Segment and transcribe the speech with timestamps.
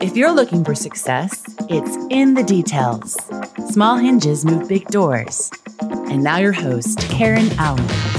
[0.00, 3.18] If you're looking for success, it's in the details.
[3.68, 5.50] Small hinges move big doors.
[5.80, 8.09] And now, your host, Karen Allen.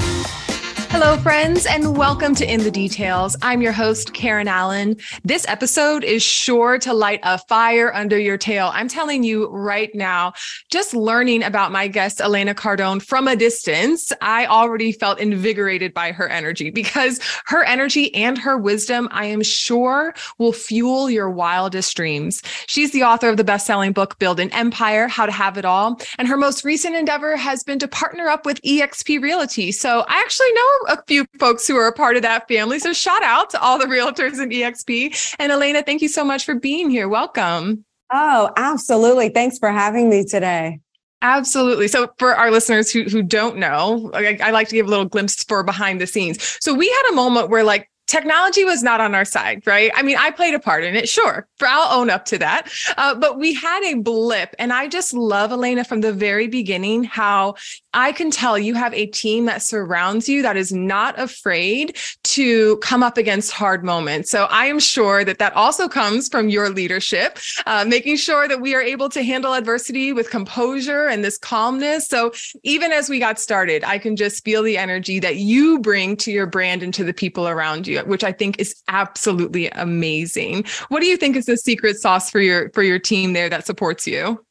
[0.92, 3.34] Hello, friends, and welcome to In the Details.
[3.40, 4.98] I'm your host, Karen Allen.
[5.24, 8.70] This episode is sure to light a fire under your tail.
[8.74, 10.34] I'm telling you right now,
[10.70, 16.12] just learning about my guest, Elena Cardone, from a distance, I already felt invigorated by
[16.12, 21.96] her energy because her energy and her wisdom, I am sure, will fuel your wildest
[21.96, 22.42] dreams.
[22.66, 25.64] She's the author of the best selling book, Build an Empire How to Have It
[25.64, 25.98] All.
[26.18, 29.72] And her most recent endeavor has been to partner up with eXp Realty.
[29.72, 32.78] So I actually know a few folks who are a part of that family.
[32.78, 35.36] So shout out to all the realtors in EXP.
[35.38, 37.08] And Elena, thank you so much for being here.
[37.08, 37.84] Welcome.
[38.12, 39.30] Oh, absolutely.
[39.30, 40.80] Thanks for having me today.
[41.22, 41.86] Absolutely.
[41.86, 45.04] So, for our listeners who who don't know, I, I, like to give a little
[45.04, 46.58] glimpse for behind the scenes.
[46.60, 49.90] So, we had a moment where like technology was not on our side, right?
[49.94, 51.46] I mean, I played a part in it, sure.
[51.60, 52.70] I'll own up to that.
[52.96, 54.54] Uh, but we had a blip.
[54.58, 57.54] And I just love, Elena, from the very beginning, how
[57.94, 62.78] I can tell you have a team that surrounds you that is not afraid to
[62.78, 64.30] come up against hard moments.
[64.30, 68.60] So I am sure that that also comes from your leadership, uh, making sure that
[68.60, 72.08] we are able to handle adversity with composure and this calmness.
[72.08, 72.32] So
[72.64, 76.32] even as we got started, I can just feel the energy that you bring to
[76.32, 80.64] your brand and to the people around you which I think is absolutely amazing.
[80.88, 83.66] What do you think is the secret sauce for your for your team there that
[83.66, 84.44] supports you?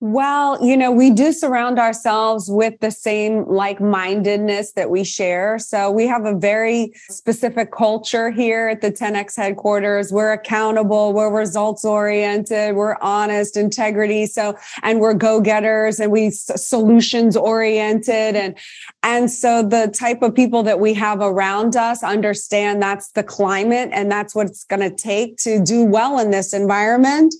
[0.00, 5.58] Well, you know, we do surround ourselves with the same like mindedness that we share.
[5.58, 10.12] So we have a very specific culture here at the 10X headquarters.
[10.12, 14.26] We're accountable, we're results oriented, we're honest, integrity.
[14.26, 18.36] So, and we're go getters and we solutions oriented.
[18.36, 18.56] And,
[19.02, 23.90] and so the type of people that we have around us understand that's the climate
[23.92, 27.32] and that's what it's going to take to do well in this environment.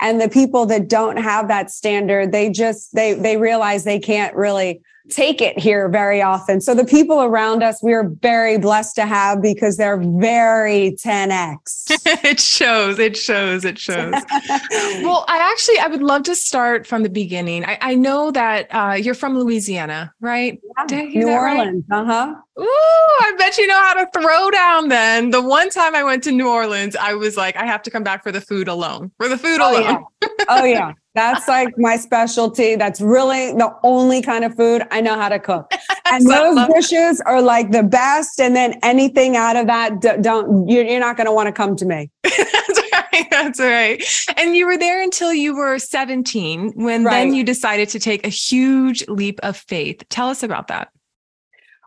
[0.00, 4.34] And the people that don't have that standard, they just, they, they realize they can't
[4.34, 6.60] really take it here very often.
[6.60, 11.90] So the people around us, we are very blessed to have because they're very 10x.
[12.24, 14.14] it shows, it shows, it shows.
[14.70, 17.64] well, I actually, I would love to start from the beginning.
[17.64, 20.60] I, I know that uh, you're from Louisiana, right?
[20.90, 21.84] Yeah, New Orleans.
[21.88, 22.00] Right?
[22.00, 22.34] Uh-huh.
[22.60, 25.30] Ooh, I bet you know how to throw down then.
[25.30, 28.04] The one time I went to New Orleans, I was like, I have to come
[28.04, 29.10] back for the food alone.
[29.18, 30.04] For the food oh, alone.
[30.22, 30.28] Yeah.
[30.48, 30.92] Oh yeah.
[31.14, 32.74] That's like my specialty.
[32.74, 35.72] That's really the only kind of food I know how to cook.
[36.06, 38.38] And those dishes are like the best.
[38.38, 41.86] And then anything out of that, don't, you're not going to want to come to
[41.86, 42.10] me.
[42.22, 43.26] That's right.
[43.30, 44.04] That's right.
[44.36, 47.10] And you were there until you were 17, when right.
[47.10, 50.04] then you decided to take a huge leap of faith.
[50.10, 50.90] Tell us about that.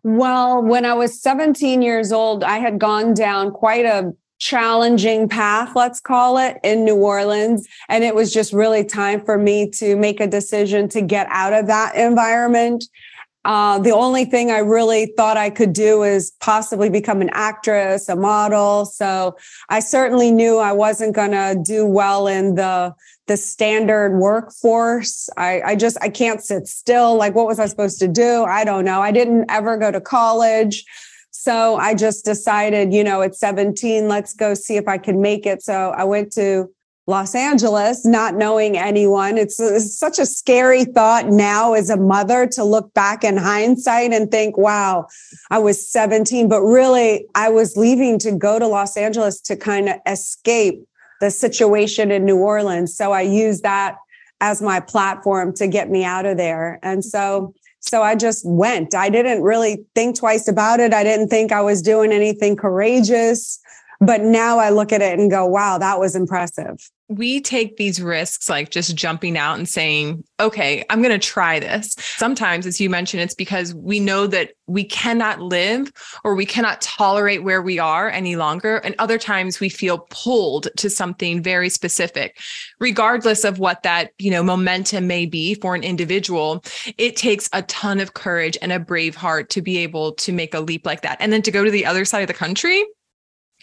[0.04, 5.76] Well, when I was 17 years old, I had gone down quite a challenging path,
[5.76, 7.68] let's call it, in New Orleans.
[7.90, 11.54] And it was just really time for me to make a decision to get out
[11.54, 12.86] of that environment.
[13.46, 18.10] Uh, the only thing I really thought I could do is possibly become an actress,
[18.10, 18.86] a model.
[18.86, 19.38] So
[19.70, 22.94] I certainly knew I wasn't going to do well in the
[23.28, 25.30] the standard workforce.
[25.38, 27.16] I, I just I can't sit still.
[27.16, 28.44] Like, what was I supposed to do?
[28.44, 29.02] I don't know.
[29.02, 30.86] I didn't ever go to college.
[31.40, 35.46] So I just decided, you know, at 17, let's go see if I can make
[35.46, 35.62] it.
[35.62, 36.68] So I went to
[37.06, 39.38] Los Angeles, not knowing anyone.
[39.38, 44.14] It's, it's, such a scary thought now as a mother to look back in hindsight
[44.14, 45.06] and think, wow,
[45.52, 46.50] I was 17.
[46.50, 50.84] But really, I was leaving to go to Los Angeles to kind of escape
[51.22, 52.98] the situation in New Orleans.
[52.98, 53.98] So I used that
[54.42, 56.80] as my platform to get me out of there.
[56.82, 58.96] And so so I just went.
[58.96, 60.94] I didn't really think twice about it.
[60.94, 63.60] I didn't think I was doing anything courageous.
[64.00, 66.78] But now I look at it and go, wow, that was impressive
[67.10, 71.60] we take these risks like just jumping out and saying okay i'm going to try
[71.60, 71.96] this.
[71.98, 75.92] Sometimes as you mentioned it's because we know that we cannot live
[76.24, 80.68] or we cannot tolerate where we are any longer and other times we feel pulled
[80.76, 82.40] to something very specific.
[82.80, 86.64] Regardless of what that you know momentum may be for an individual
[86.98, 90.54] it takes a ton of courage and a brave heart to be able to make
[90.54, 91.18] a leap like that.
[91.20, 92.86] And then to go to the other side of the country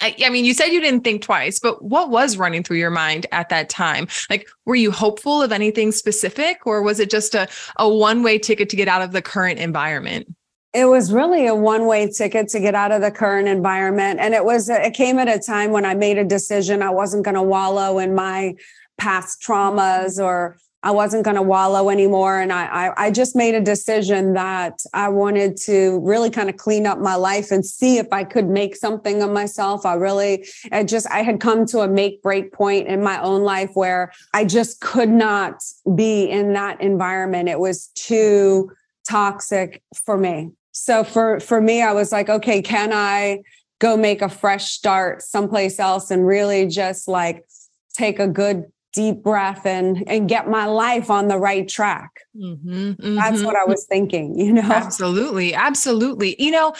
[0.04, 3.26] I, mean, you said you didn't think twice, but what was running through your mind
[3.32, 4.08] at that time?
[4.28, 8.38] Like, were you hopeful of anything specific, or was it just a, a one way
[8.38, 10.34] ticket to get out of the current environment?
[10.74, 14.18] It was really a one way ticket to get out of the current environment.
[14.18, 17.24] And it was, it came at a time when I made a decision I wasn't
[17.24, 18.54] going to wallow in my
[18.98, 22.38] past traumas or I wasn't going to wallow anymore.
[22.38, 26.58] And I, I, I just made a decision that I wanted to really kind of
[26.58, 29.86] clean up my life and see if I could make something of myself.
[29.86, 33.44] I really, I just, I had come to a make break point in my own
[33.44, 35.64] life where I just could not
[35.94, 37.48] be in that environment.
[37.48, 38.70] It was too
[39.08, 40.50] toxic for me.
[40.72, 43.40] So for, for me, I was like, okay, can I
[43.78, 47.46] go make a fresh start someplace else and really just like
[47.94, 48.64] take a good
[48.94, 53.14] deep breath and and get my life on the right track mm-hmm, mm-hmm.
[53.14, 56.74] that's what i was thinking you know absolutely absolutely you know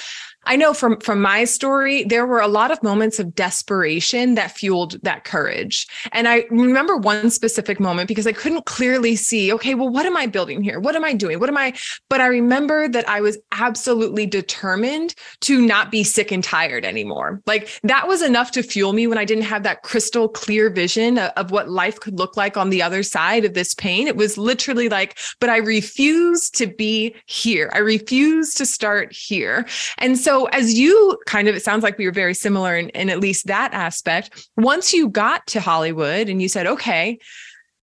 [0.47, 4.53] I know from from my story, there were a lot of moments of desperation that
[4.53, 5.87] fueled that courage.
[6.13, 10.17] And I remember one specific moment because I couldn't clearly see, okay, well, what am
[10.17, 10.81] I building here?
[10.81, 11.41] What am I doing?
[11.41, 11.75] What am I?
[12.09, 17.43] But I remember that I was absolutely determined to not be sick and tired anymore.
[17.47, 21.19] Like that was enough to fuel me when I didn't have that crystal clear vision
[21.19, 24.07] of, of what life could look like on the other side of this pain.
[24.07, 27.71] It was literally like, but I refuse to be here.
[27.75, 29.67] I refuse to start here.
[29.99, 33.11] And so as you kind of, it sounds like we were very similar in, in
[33.11, 34.49] at least that aspect.
[34.57, 37.19] Once you got to Hollywood and you said, okay,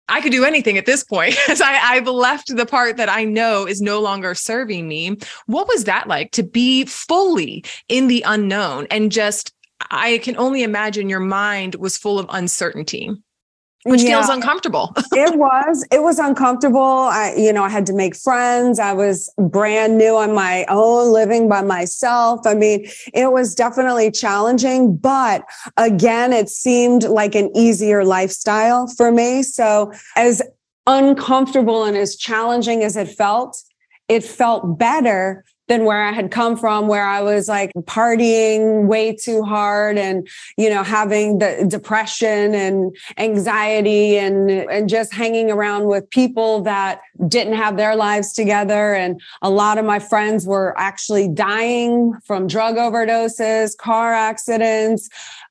[0.08, 3.68] I could do anything at this point because I've left the part that I know
[3.68, 5.18] is no longer serving me.
[5.48, 9.54] What was that like to be fully in the unknown and just,
[9.92, 13.12] I can only imagine your mind was full of uncertainty
[13.84, 14.18] which yeah.
[14.18, 14.94] feels uncomfortable.
[15.14, 16.82] it was, it was uncomfortable.
[16.82, 18.80] I, you know, I had to make friends.
[18.80, 22.42] I was brand new on my own, living by myself.
[22.46, 25.46] I mean, it was definitely challenging, but
[25.78, 29.44] again, it seemed like an easier lifestyle for me.
[29.44, 30.42] So as
[30.86, 33.58] uncomfortable and as challenging as it felt,
[34.08, 39.16] it felt better than where I had come from, where I was like partying way
[39.16, 40.28] too hard and,
[40.58, 47.02] you know, having the depression and anxiety and, and just hanging around with people that
[47.28, 48.96] didn't have their lives together.
[48.96, 55.08] And a lot of my friends were actually dying from drug overdoses, car accidents,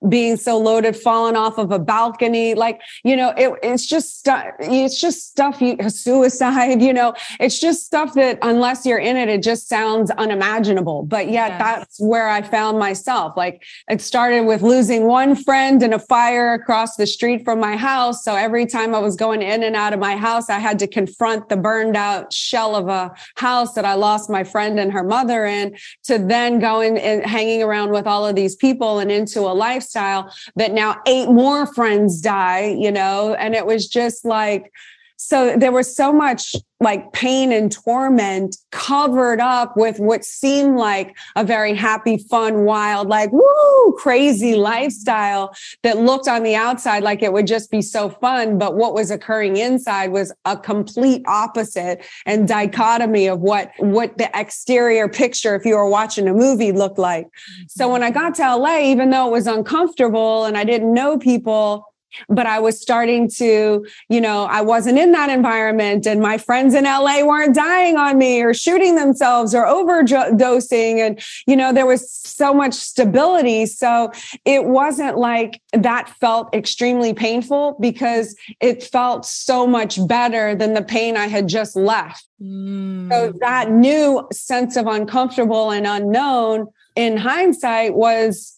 [0.08, 2.54] being so loaded, falling off of a balcony.
[2.54, 7.58] Like, you know, it, it's just stuff, it's just stuff you suicide, you know, it's
[7.58, 11.02] just stuff that unless you're in it, it just sounds unimaginable.
[11.02, 11.58] But yet yes.
[11.58, 13.36] that's where I found myself.
[13.36, 17.76] Like it started with losing one friend in a fire across the street from my
[17.76, 18.22] house.
[18.24, 20.86] So every time I was going in and out of my house, I had to
[20.86, 25.02] confront the burned out shell of a house that I lost my friend and her
[25.02, 29.40] mother in to then going and hanging around with all of these people and into
[29.40, 34.24] a life lifestyle that now eight more friends die, you know, and it was just
[34.24, 34.72] like,
[35.18, 41.16] so there was so much like pain and torment covered up with what seemed like
[41.34, 47.20] a very happy, fun, wild, like woo, crazy lifestyle that looked on the outside like
[47.20, 48.58] it would just be so fun.
[48.58, 54.30] But what was occurring inside was a complete opposite and dichotomy of what, what the
[54.38, 57.26] exterior picture, if you were watching a movie, looked like.
[57.66, 57.92] So mm-hmm.
[57.94, 61.87] when I got to LA, even though it was uncomfortable and I didn't know people,
[62.28, 66.74] but I was starting to, you know, I wasn't in that environment and my friends
[66.74, 70.98] in LA weren't dying on me or shooting themselves or overdosing.
[70.98, 73.66] And, you know, there was so much stability.
[73.66, 74.12] So
[74.44, 80.82] it wasn't like that felt extremely painful because it felt so much better than the
[80.82, 82.26] pain I had just left.
[82.40, 83.10] Mm.
[83.10, 88.57] So that new sense of uncomfortable and unknown in hindsight was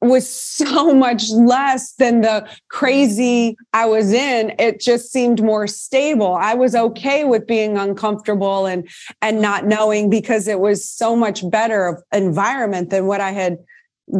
[0.00, 4.54] was so much less than the crazy I was in.
[4.58, 6.34] It just seemed more stable.
[6.34, 8.88] I was okay with being uncomfortable and
[9.22, 13.58] and not knowing because it was so much better environment than what I had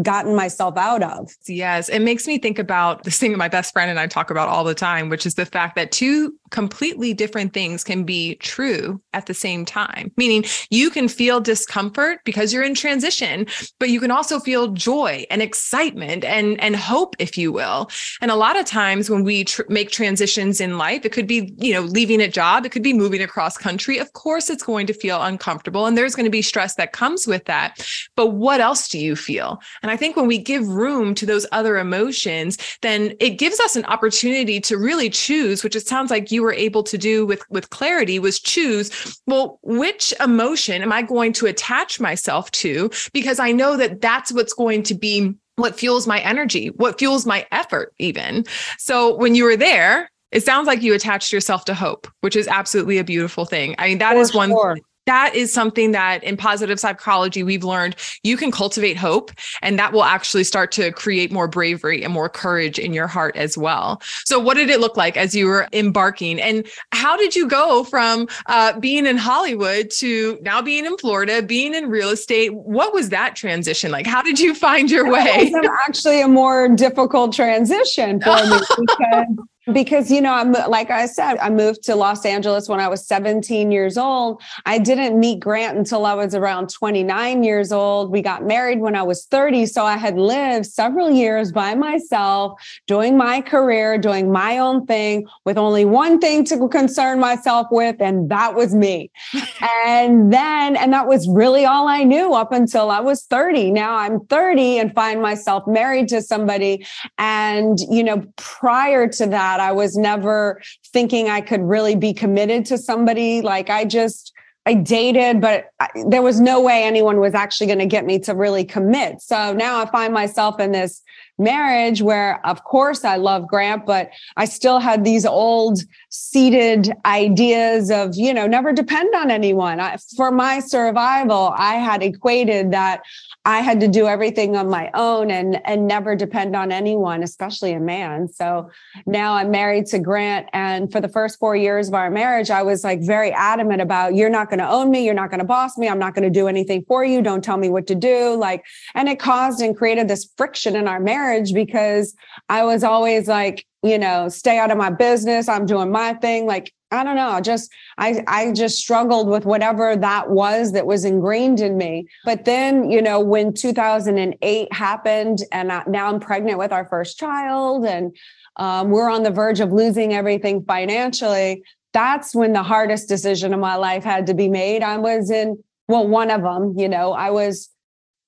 [0.03, 1.31] gotten myself out of.
[1.47, 1.89] Yes.
[1.89, 4.49] It makes me think about this thing that my best friend and I talk about
[4.49, 9.01] all the time, which is the fact that two completely different things can be true
[9.13, 10.13] at the same time.
[10.17, 13.47] Meaning you can feel discomfort because you're in transition,
[13.79, 17.91] but you can also feel joy and excitement and, and hope, if you will.
[18.21, 21.55] And a lot of times when we tr- make transitions in life, it could be,
[21.59, 23.99] you know, leaving a job, it could be moving across country.
[23.99, 27.27] Of course, it's going to feel uncomfortable and there's going to be stress that comes
[27.27, 27.87] with that.
[28.17, 29.61] But what else do you feel?
[29.83, 33.77] And I think when we give room to those other emotions, then it gives us
[33.77, 37.43] an opportunity to really choose, which it sounds like you were able to do with,
[37.51, 42.91] with clarity was choose, well, which emotion am I going to attach myself to?
[43.13, 47.27] Because I know that that's what's going to be what fuels my energy, what fuels
[47.27, 48.45] my effort, even.
[48.79, 52.47] So when you were there, it sounds like you attached yourself to hope, which is
[52.49, 53.75] absolutely a beautiful thing.
[53.79, 54.51] I mean, that For is one.
[54.51, 54.77] Sure
[55.09, 59.31] that is something that in positive psychology we've learned you can cultivate hope
[59.63, 63.35] and that will actually start to create more bravery and more courage in your heart
[63.35, 64.03] as well.
[64.27, 66.41] So what did it look like as you were embarking?
[66.41, 71.43] And how did you go from uh, being in hollywood to now being in florida
[71.43, 72.55] being in real estate?
[72.55, 74.07] What was that transition like?
[74.07, 75.51] How did you find your way?
[75.87, 79.27] actually a more difficult transition for me because
[79.73, 83.07] because you know i'm like i said i moved to los angeles when i was
[83.07, 84.43] 17 years old.
[84.67, 88.11] I didn't meet grant until i was around 29 years old.
[88.11, 92.61] We got married when i was 30 so i had lived several years by myself
[92.87, 98.01] doing my career doing my own thing with only one thing to concern myself with
[98.01, 99.11] and that was me.
[99.85, 103.97] And then and that was really all i knew up until i was 30 now
[103.97, 106.87] i'm 30 and find myself married to somebody
[107.19, 109.69] and you know prior to that that.
[109.69, 110.61] I was never
[110.93, 113.43] thinking I could really be committed to somebody.
[113.43, 114.33] Like I just,
[114.69, 118.19] I dated, but I, there was no way anyone was actually going to get me
[118.19, 119.23] to really commit.
[119.23, 121.03] So now I find myself in this
[121.39, 125.79] marriage where, of course, I love Grant, but I still had these old
[126.11, 129.81] seated ideas of, you know, never depend on anyone.
[129.81, 133.01] I, for my survival, I had equated that
[133.45, 137.73] I had to do everything on my own and and never depend on anyone, especially
[137.73, 138.29] a man.
[138.29, 138.71] So
[139.07, 142.63] now I'm married to Grant and for the first 4 years of our marriage I
[142.63, 145.47] was like very adamant about you're not going to own me, you're not going to
[145.47, 147.95] boss me, I'm not going to do anything for you, don't tell me what to
[147.95, 152.15] do like and it caused and created this friction in our marriage because
[152.49, 155.49] I was always like you know, stay out of my business.
[155.49, 156.47] I'm doing my thing.
[156.47, 157.41] Like, I don't know.
[157.41, 162.09] Just, I, I just struggled with whatever that was that was ingrained in me.
[162.25, 167.19] But then, you know, when 2008 happened and I, now I'm pregnant with our first
[167.19, 168.17] child and
[168.57, 171.63] um, we're on the verge of losing everything financially,
[171.93, 174.83] that's when the hardest decision of my life had to be made.
[174.83, 177.71] I was in, well, one of them, you know, I was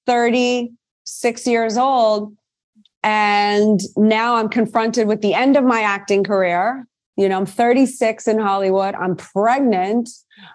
[0.07, 2.35] 36 years old
[3.03, 6.87] and now I'm confronted with the end of my acting career.
[7.17, 8.95] You know, I'm 36 in Hollywood.
[8.95, 10.09] I'm pregnant.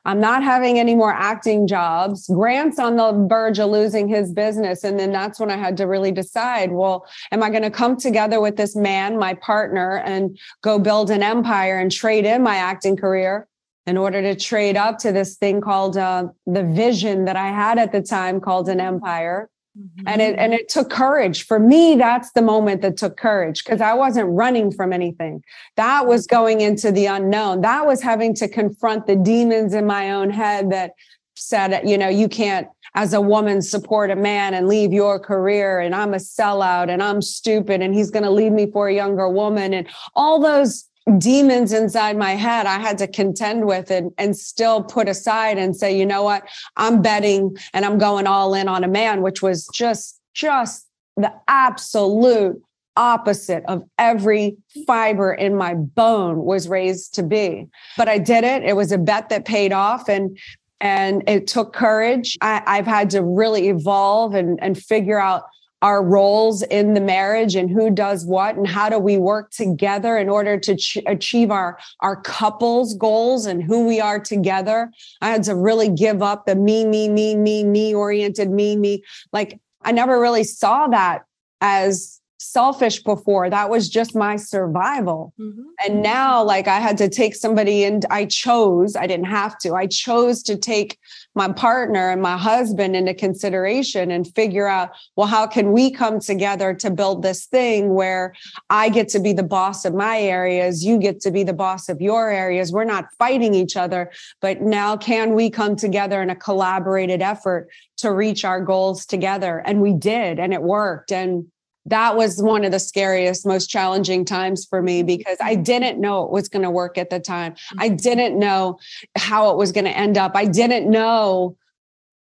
[0.06, 2.27] I'm not having any more acting jobs.
[2.27, 4.84] Grant's on the verge of losing his business.
[4.84, 7.98] And then that's when I had to really decide well, am I going to come
[7.98, 12.56] together with this man, my partner, and go build an empire and trade in my
[12.56, 13.48] acting career?
[13.88, 17.77] in order to trade up to this thing called uh, the vision that I had
[17.77, 19.50] at the time called an empire.
[19.77, 20.08] Mm-hmm.
[20.08, 21.46] And it and it took courage.
[21.46, 25.44] For me, that's the moment that took courage because I wasn't running from anything.
[25.75, 27.62] That was going into the unknown.
[27.62, 30.91] That was having to confront the demons in my own head that
[31.36, 35.79] said, you know, you can't as a woman support a man and leave your career
[35.82, 38.94] and I'm a sellout and I'm stupid and he's going to leave me for a
[38.94, 40.86] younger woman and all those
[41.18, 45.76] demons inside my head I had to contend with and, and still put aside and
[45.76, 46.48] say, you know what,
[46.78, 51.32] I'm betting and I'm going all in on a man, which was just, just the
[51.48, 52.62] absolute
[52.98, 54.58] opposite of every
[54.88, 57.68] fiber in my bone was raised to be.
[57.98, 58.64] But I did it.
[58.64, 60.10] It was a bet that paid off.
[60.10, 60.38] And
[60.82, 62.38] and it took courage.
[62.42, 65.44] I, I've had to really evolve and, and figure out
[65.86, 70.18] our roles in the marriage and who does what and how do we work together
[70.18, 75.30] in order to ch- achieve our our couples goals and who we are together i
[75.30, 79.60] had to really give up the me me me me me oriented me me like
[79.84, 81.22] i never really saw that
[81.62, 83.50] as selfish before.
[83.50, 85.34] That was just my survival.
[85.39, 85.63] Mm-hmm.
[85.86, 89.74] And now, like, I had to take somebody and I chose, I didn't have to,
[89.74, 91.00] I chose to take
[91.36, 96.20] my partner and my husband into consideration and figure out, well, how can we come
[96.20, 98.34] together to build this thing where
[98.70, 101.89] I get to be the boss of my areas, you get to be the boss
[101.89, 102.72] of your areas.
[102.72, 104.12] We're not fighting each other,
[104.42, 109.62] but now can we come together in a collaborated effort to reach our goals together?
[109.65, 111.12] And we did, and it worked.
[111.12, 111.48] And
[111.86, 116.24] that was one of the scariest, most challenging times for me because I didn't know
[116.24, 117.56] it was going to work at the time.
[117.77, 117.98] I mm-hmm.
[117.98, 118.80] didn't know
[119.15, 120.32] how it was going to end up.
[120.36, 121.58] I didn't know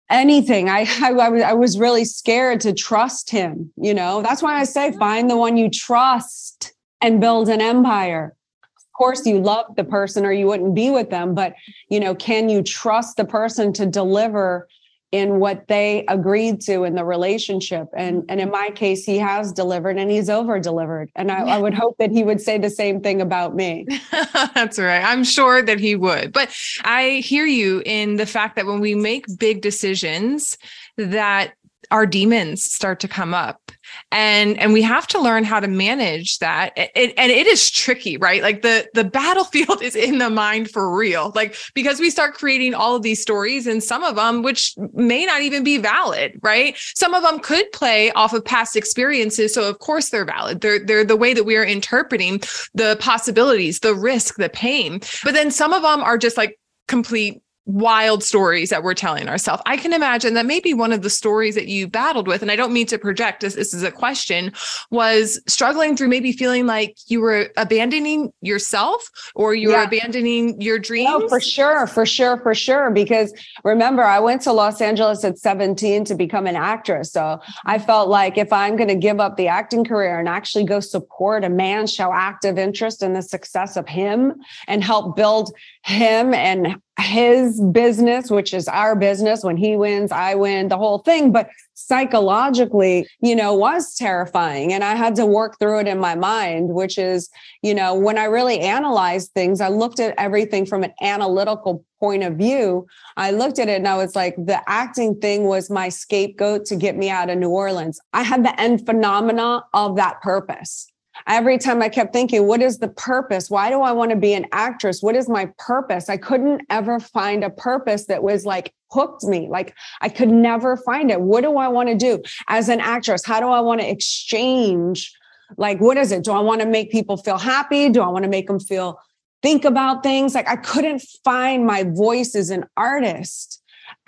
[0.09, 0.69] anything.
[0.69, 3.71] I, I, I was really scared to trust him.
[3.75, 4.99] You know, that's why I say mm-hmm.
[4.99, 8.35] find the one you trust and build an empire.
[8.77, 11.55] Of course, you love the person or you wouldn't be with them, but
[11.89, 14.67] you know, can you trust the person to deliver
[15.11, 17.89] in what they agreed to in the relationship.
[17.95, 18.25] And, mm-hmm.
[18.29, 21.11] and in my case, he has delivered and he's over delivered.
[21.15, 23.85] And I, I, would hope that he would say the same thing about me.
[24.53, 25.03] That's right.
[25.03, 26.31] I'm sure that he would.
[26.31, 30.57] But I hear you in the fact that when we make big decisions,
[30.97, 31.53] that
[31.91, 33.71] our demons start to come up
[34.11, 36.77] and and we have to learn how to manage that.
[36.77, 36.91] And
[37.31, 38.41] it is tricky right?
[38.41, 41.31] Like the the battlefield is in the mind for real.
[41.35, 45.25] Like because we start creating all of these stories and some of them which may
[45.25, 46.75] not even be valid right?
[46.77, 50.61] Some of them could play off of past experiences so of course they're valid.
[50.61, 52.41] They're they're the way that we are interpreting
[52.73, 55.01] the possibilities the risk the pain.
[55.23, 59.61] But then some of them are just like complete wild stories that we're telling ourselves.
[59.65, 62.55] I can imagine that maybe one of the stories that you battled with, and I
[62.55, 64.51] don't mean to project this, this is a question,
[64.89, 69.77] was struggling through maybe feeling like you were abandoning yourself or you yeah.
[69.77, 71.09] were abandoning your dreams.
[71.11, 72.89] Oh, for sure, for sure, for sure.
[72.89, 77.11] Because remember, I went to Los Angeles at 17 to become an actress.
[77.11, 77.85] So I mm-hmm.
[77.85, 81.43] felt like if I'm going to give up the acting career and actually go support
[81.43, 84.33] a man, show active interest in the success of him
[84.67, 85.53] and help build
[85.83, 89.43] him and his business, which is our business.
[89.43, 91.31] When he wins, I win, the whole thing.
[91.31, 94.73] But psychologically, you know, was terrifying.
[94.73, 97.29] And I had to work through it in my mind, which is,
[97.61, 102.23] you know, when I really analyzed things, I looked at everything from an analytical point
[102.23, 102.87] of view.
[103.17, 106.75] I looked at it and I was like, the acting thing was my scapegoat to
[106.75, 107.99] get me out of New Orleans.
[108.13, 110.90] I had the end phenomena of that purpose
[111.27, 113.49] every time I kept thinking, what is the purpose?
[113.49, 115.01] Why do I want to be an actress?
[115.01, 116.09] What is my purpose?
[116.09, 119.47] I couldn't ever find a purpose that was like hooked me.
[119.49, 121.21] Like I could never find it.
[121.21, 123.25] What do I want to do as an actress?
[123.25, 125.13] How do I want to exchange?
[125.57, 126.23] Like, what is it?
[126.23, 127.89] Do I want to make people feel happy?
[127.89, 128.99] Do I want to make them feel
[129.41, 130.33] think about things?
[130.35, 133.60] Like I couldn't find my voice as an artist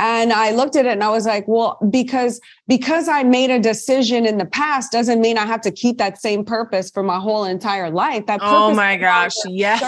[0.03, 3.59] and i looked at it and i was like well because because i made a
[3.59, 7.19] decision in the past doesn't mean i have to keep that same purpose for my
[7.19, 8.25] whole entire life.
[8.25, 9.33] That oh my gosh.
[9.47, 9.81] yes.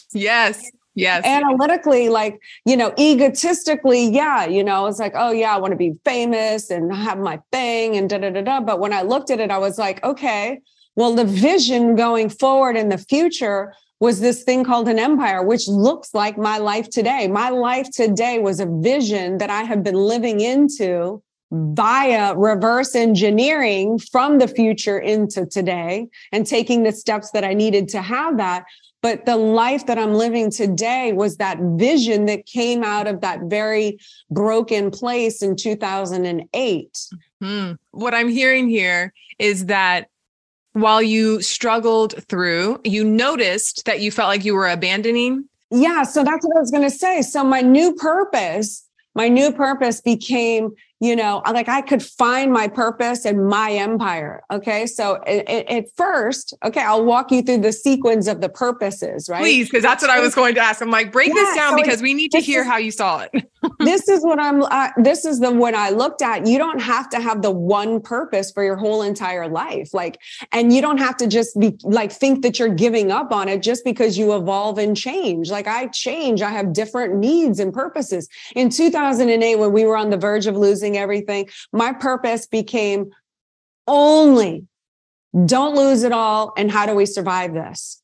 [0.12, 0.70] yes.
[0.94, 1.24] Yes.
[1.24, 5.76] Analytically like you know egotistically yeah you know it's like oh yeah i want to
[5.76, 8.60] be famous and have my thing and da da da da.
[8.60, 10.60] But when i looked at it i was like okay
[10.94, 15.68] well the vision going forward in the future was this thing called an empire, which
[15.68, 17.28] looks like my life today.
[17.28, 24.00] My life today was a vision that I have been living into via reverse engineering
[24.00, 28.64] from the future into today and taking the steps that I needed to have that.
[29.02, 33.42] But the life that I'm living today was that vision that came out of that
[33.42, 33.98] very
[34.32, 36.98] broken place in 2008.
[37.40, 37.72] Hmm.
[37.92, 40.08] What I'm hearing here is that
[40.72, 45.48] while you struggled through, you noticed that you felt like you were abandoning?
[45.70, 46.02] Yeah.
[46.02, 47.22] So that's what I was going to say.
[47.22, 50.70] So my new purpose, my new purpose became
[51.02, 54.86] you know like i could find my purpose and my empire okay?
[54.86, 59.40] So at first okay i'll walk you through the sequence of the purposes right?
[59.40, 60.80] Please because that's what i was going to ask.
[60.80, 62.92] I'm like break yeah, this down so because we need to hear is, how you
[62.92, 63.48] saw it.
[63.78, 66.46] This is what i'm uh, this is the when i looked at.
[66.46, 70.18] You don't have to have the one purpose for your whole entire life like
[70.52, 73.62] and you don't have to just be like think that you're giving up on it
[73.62, 75.50] just because you evolve and change.
[75.50, 76.42] Like i change.
[76.42, 78.28] I have different needs and purposes.
[78.54, 81.48] In 2008 when we were on the verge of losing everything.
[81.72, 83.10] My purpose became
[83.86, 84.66] only
[85.46, 86.52] don't lose it all.
[86.56, 88.01] And how do we survive this?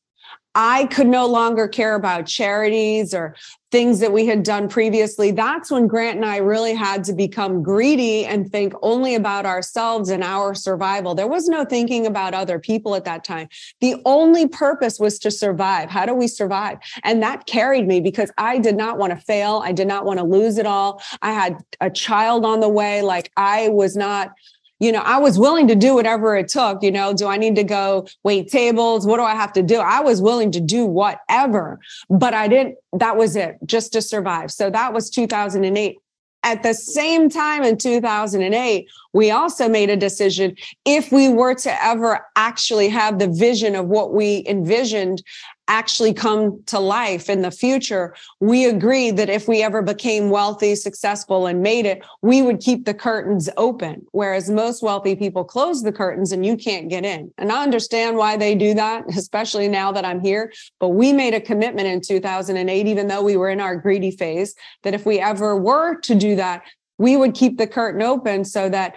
[0.55, 3.35] I could no longer care about charities or
[3.71, 5.29] things that we had done previously.
[5.29, 10.09] That's when Grant and I really had to become greedy and think only about ourselves
[10.09, 11.13] and our survival.
[11.13, 13.47] There was no thinking about other people at that time.
[13.79, 15.89] The only purpose was to survive.
[15.89, 16.79] How do we survive?
[17.03, 19.61] And that carried me because I did not want to fail.
[19.63, 21.01] I did not want to lose it all.
[21.21, 23.03] I had a child on the way.
[23.03, 24.31] Like I was not
[24.79, 26.81] you know, I was willing to do whatever it took.
[26.81, 29.05] You know, do I need to go wait tables?
[29.05, 29.77] What do I have to do?
[29.79, 34.51] I was willing to do whatever, but I didn't, that was it just to survive.
[34.51, 35.97] So that was 2008.
[36.41, 41.83] At the same time in 2008, we also made a decision if we were to
[41.83, 45.23] ever actually have the vision of what we envisioned
[45.69, 50.75] actually come to life in the future, we agreed that if we ever became wealthy,
[50.75, 54.05] successful, and made it, we would keep the curtains open.
[54.11, 57.31] Whereas most wealthy people close the curtains and you can't get in.
[57.37, 60.51] And I understand why they do that, especially now that I'm here.
[60.79, 64.55] But we made a commitment in 2008, even though we were in our greedy phase,
[64.81, 66.63] that if we ever were to do that,
[66.99, 68.95] we would keep the curtain open so that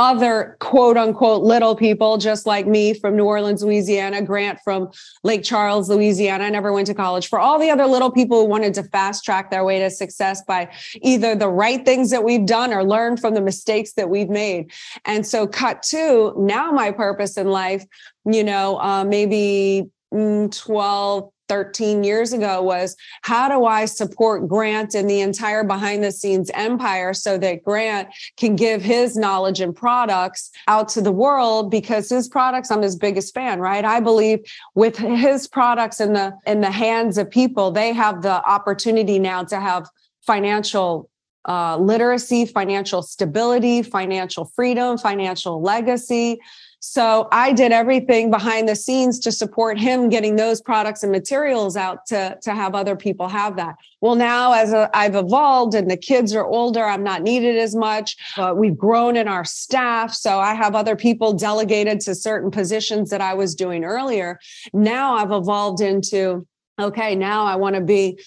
[0.00, 4.88] other quote unquote little people just like me from New Orleans, Louisiana, Grant from
[5.24, 6.44] Lake Charles, Louisiana.
[6.44, 7.28] I never went to college.
[7.28, 10.42] For all the other little people who wanted to fast track their way to success
[10.42, 14.30] by either the right things that we've done or learn from the mistakes that we've
[14.30, 14.72] made.
[15.04, 17.84] And so, cut to now, my purpose in life,
[18.24, 24.94] you know, uh, maybe mm, 12, 13 years ago was how do I support Grant
[24.94, 29.74] and the entire behind the scenes empire so that Grant can give his knowledge and
[29.74, 33.84] products out to the world because his products I'm his biggest fan, right?
[33.84, 34.38] I believe
[34.76, 39.42] with his products in the in the hands of people, they have the opportunity now
[39.42, 39.88] to have
[40.24, 41.10] financial
[41.48, 46.38] uh, literacy, financial stability, financial freedom, financial legacy.
[46.82, 51.76] So I did everything behind the scenes to support him getting those products and materials
[51.76, 53.76] out to, to have other people have that.
[54.00, 58.16] Well, now as I've evolved and the kids are older, I'm not needed as much.
[58.34, 60.14] But we've grown in our staff.
[60.14, 64.38] So I have other people delegated to certain positions that I was doing earlier.
[64.72, 66.46] Now I've evolved into,
[66.80, 68.18] okay, now I want to be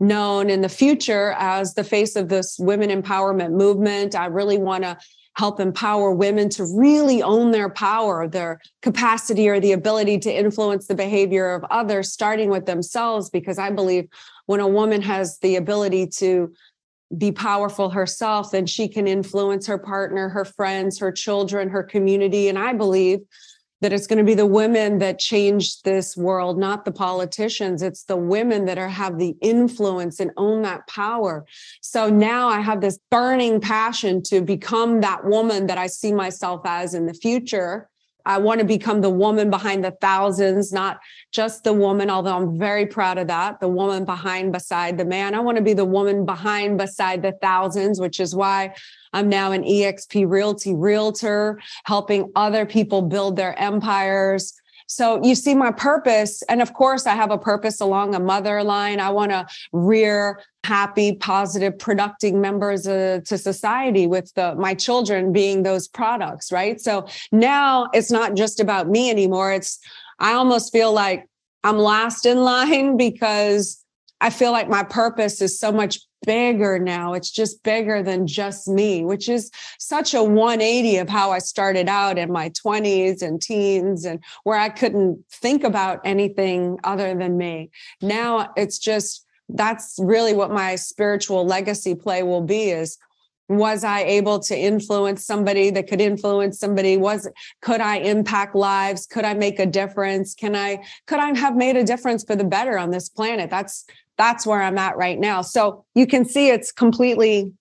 [0.00, 4.16] known in the future as the face of this women empowerment movement.
[4.16, 4.98] I really want to
[5.34, 10.86] help empower women to really own their power, their capacity or the ability to influence
[10.86, 13.30] the behavior of others, starting with themselves.
[13.30, 14.08] Because I believe
[14.46, 16.52] when a woman has the ability to
[17.16, 22.48] be powerful herself, then she can influence her partner, her friends, her children, her community.
[22.48, 23.20] And I believe
[23.82, 27.82] that it's going to be the women that change this world, not the politicians.
[27.82, 31.44] It's the women that are have the influence and own that power.
[31.80, 36.62] So now I have this burning passion to become that woman that I see myself
[36.64, 37.90] as in the future.
[38.24, 41.00] I want to become the woman behind the thousands, not
[41.32, 45.34] just the woman, although I'm very proud of that, the woman behind beside the man.
[45.34, 48.74] I want to be the woman behind beside the thousands, which is why
[49.12, 54.54] I'm now an EXP Realty realtor, helping other people build their empires.
[54.86, 56.42] So you see my purpose.
[56.50, 59.00] And of course, I have a purpose along a mother line.
[59.00, 65.32] I want to rear happy, positive, productive members uh, to society with the, my children
[65.32, 66.80] being those products, right?
[66.80, 69.52] So now it's not just about me anymore.
[69.52, 69.78] It's,
[70.18, 71.28] I almost feel like
[71.64, 73.84] I'm last in line because
[74.20, 77.14] I feel like my purpose is so much bigger now.
[77.14, 81.88] It's just bigger than just me, which is such a 180 of how I started
[81.88, 87.36] out in my 20s and teens and where I couldn't think about anything other than
[87.36, 87.70] me.
[88.00, 92.98] Now it's just that's really what my spiritual legacy play will be is
[93.48, 96.96] was i able to influence somebody that could influence somebody?
[96.96, 97.28] Was
[97.60, 99.06] could i impact lives?
[99.06, 100.34] Could i make a difference?
[100.34, 103.50] Can i could i have made a difference for the better on this planet?
[103.50, 103.84] That's
[104.18, 105.42] that's where I'm at right now.
[105.42, 107.52] So you can see it's completely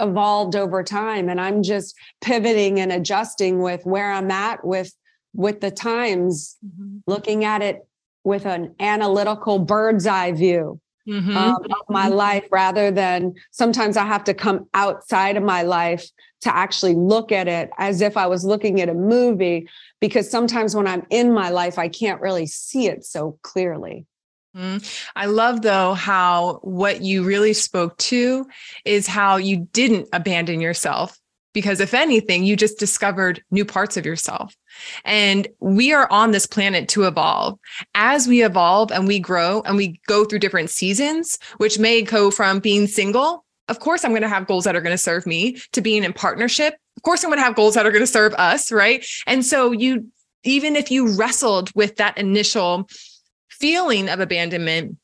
[0.00, 4.92] evolved over time and I'm just pivoting and adjusting with where I'm at with
[5.34, 6.98] with the times mm-hmm.
[7.06, 7.86] looking at it
[8.24, 11.36] with an analytical bird's eye view mm-hmm.
[11.36, 16.06] um, of my life rather than sometimes I have to come outside of my life
[16.42, 19.68] to actually look at it as if I was looking at a movie
[20.00, 24.06] because sometimes when I'm in my life I can't really see it so clearly.
[24.54, 24.86] Mm-hmm.
[25.16, 28.46] I love though how what you really spoke to
[28.84, 31.18] is how you didn't abandon yourself
[31.54, 34.54] because if anything you just discovered new parts of yourself.
[35.04, 37.58] And we are on this planet to evolve.
[37.94, 42.30] As we evolve and we grow and we go through different seasons, which may go
[42.30, 45.26] from being single, of course I'm going to have goals that are going to serve
[45.26, 48.02] me, to being in partnership, of course I'm going to have goals that are going
[48.02, 49.06] to serve us, right?
[49.26, 50.06] And so you
[50.44, 52.88] even if you wrestled with that initial
[53.48, 54.96] feeling of abandonment,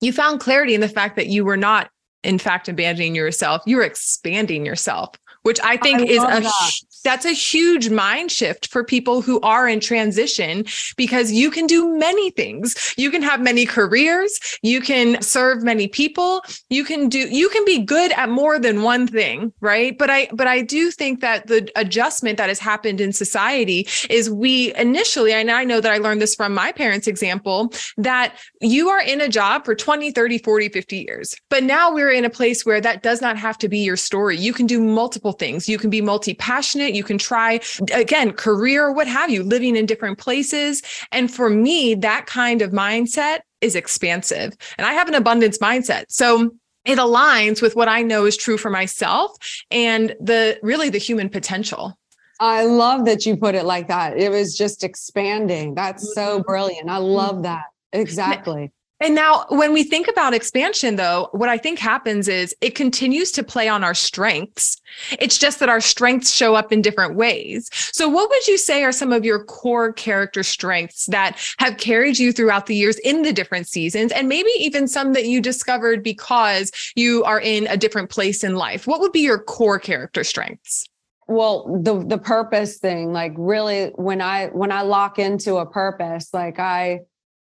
[0.00, 1.90] you found clarity in the fact that you were not,
[2.24, 3.62] in fact, abandoning yourself.
[3.66, 5.10] You were expanding yourself,
[5.42, 6.72] which I think I is a that
[7.04, 10.64] that's a huge mind shift for people who are in transition
[10.96, 12.94] because you can do many things.
[12.96, 17.64] You can have many careers, you can serve many people, you can do you can
[17.64, 19.96] be good at more than one thing, right?
[19.96, 24.30] But I but I do think that the adjustment that has happened in society is
[24.30, 28.88] we initially and I know that I learned this from my parents example that you
[28.88, 31.34] are in a job for 20, 30, 40, 50 years.
[31.48, 34.36] But now we're in a place where that does not have to be your story.
[34.36, 35.68] You can do multiple things.
[35.68, 36.94] You can be multi-passionate.
[36.94, 37.60] You can try,
[37.92, 40.82] again, career, what have you, living in different places.
[41.12, 44.56] And for me, that kind of mindset is expansive.
[44.78, 46.04] And I have an abundance mindset.
[46.08, 46.50] So
[46.84, 49.36] it aligns with what I know is true for myself
[49.70, 51.98] and the really the human potential.
[52.40, 54.16] I love that you put it like that.
[54.16, 55.74] It was just expanding.
[55.74, 56.42] That's so mm-hmm.
[56.42, 56.88] brilliant.
[56.88, 57.42] I love mm-hmm.
[57.42, 57.64] that.
[57.92, 58.72] Exactly.
[59.02, 63.32] And now, when we think about expansion, though, what I think happens is it continues
[63.32, 64.76] to play on our strengths.
[65.18, 67.70] It's just that our strengths show up in different ways.
[67.72, 72.18] So, what would you say are some of your core character strengths that have carried
[72.18, 76.02] you throughout the years in the different seasons, and maybe even some that you discovered
[76.02, 78.86] because you are in a different place in life?
[78.86, 80.86] What would be your core character strengths?
[81.28, 86.34] well the the purpose thing like really when i when i lock into a purpose
[86.34, 86.98] like i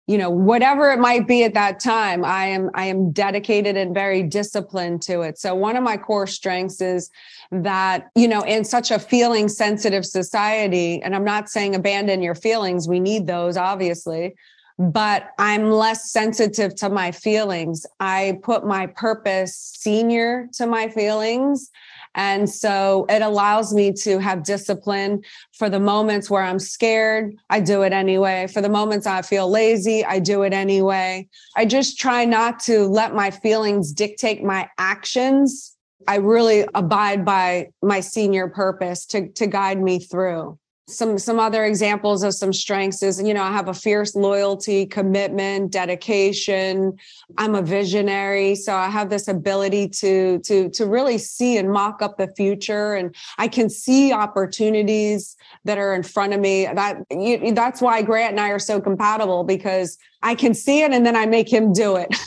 [0.09, 3.95] you know whatever it might be at that time i am i am dedicated and
[3.95, 5.39] very disciplined to it.
[5.39, 7.11] So one of my core strengths is
[7.53, 12.35] that you know in such a feeling sensitive society and i'm not saying abandon your
[12.35, 14.35] feelings we need those obviously
[14.79, 17.85] but i'm less sensitive to my feelings.
[18.01, 21.71] I put my purpose senior to my feelings
[22.15, 27.35] and so it allows me to have discipline for the moments where I'm scared.
[27.51, 28.47] I do it anyway.
[28.47, 31.29] For the moments I feel lazy, I do it anyway.
[31.57, 35.77] I just try not to let my feelings dictate my actions.
[36.07, 40.59] I really abide by my senior purpose to, to guide me through
[40.89, 44.87] some some other examples of some strengths is you know i have a fierce loyalty
[44.87, 46.97] commitment dedication.
[47.37, 52.01] I'm a visionary so i have this ability to to to really see and mock
[52.01, 56.67] up the future and i can see opportunities that are in front of me.
[56.67, 60.93] That you, that's why grant and i are so compatible because i can see it
[60.93, 62.09] and then i make him do it.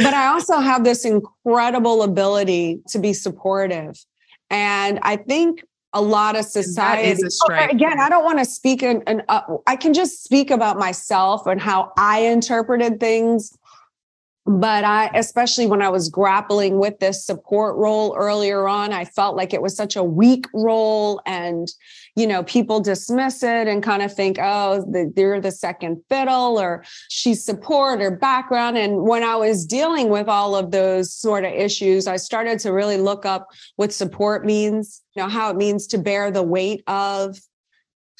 [0.00, 3.96] But i also have this incredible ability to be supportive.
[4.50, 7.08] And I think a lot of society.
[7.70, 11.60] again, I don't want to speak and uh, I can just speak about myself and
[11.60, 13.57] how I interpreted things
[14.48, 19.36] but I, especially when I was grappling with this support role earlier on, I felt
[19.36, 21.20] like it was such a weak role.
[21.26, 21.68] And,
[22.16, 26.58] you know, people dismiss it and kind of think, oh, the, they're the second fiddle
[26.58, 28.78] or she's support or background.
[28.78, 32.72] And when I was dealing with all of those sort of issues, I started to
[32.72, 36.82] really look up what support means, you know, how it means to bear the weight
[36.86, 37.38] of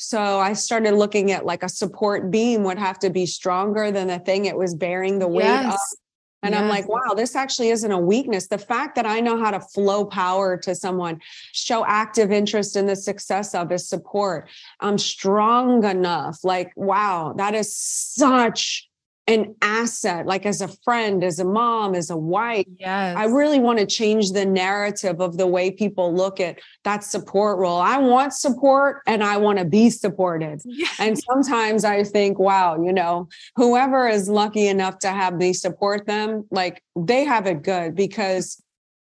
[0.01, 4.07] so I started looking at like a support beam would have to be stronger than
[4.07, 5.75] the thing it was bearing the weight yes.
[5.75, 5.99] of.
[6.43, 6.63] And yes.
[6.63, 8.47] I'm like, wow, this actually isn't a weakness.
[8.47, 11.21] The fact that I know how to flow power to someone,
[11.53, 14.49] show active interest in the success of his support.
[14.81, 16.39] I'm strong enough.
[16.45, 18.88] Like, wow, that is such
[19.29, 22.65] an asset, like as a friend, as a mom, as a wife.
[22.79, 23.15] Yes.
[23.17, 27.59] I really want to change the narrative of the way people look at that support
[27.59, 27.79] role.
[27.79, 30.63] I want support and I want to be supported.
[30.65, 30.97] Yes.
[30.99, 36.07] And sometimes I think, wow, you know, whoever is lucky enough to have me support
[36.07, 38.63] them, like they have it good because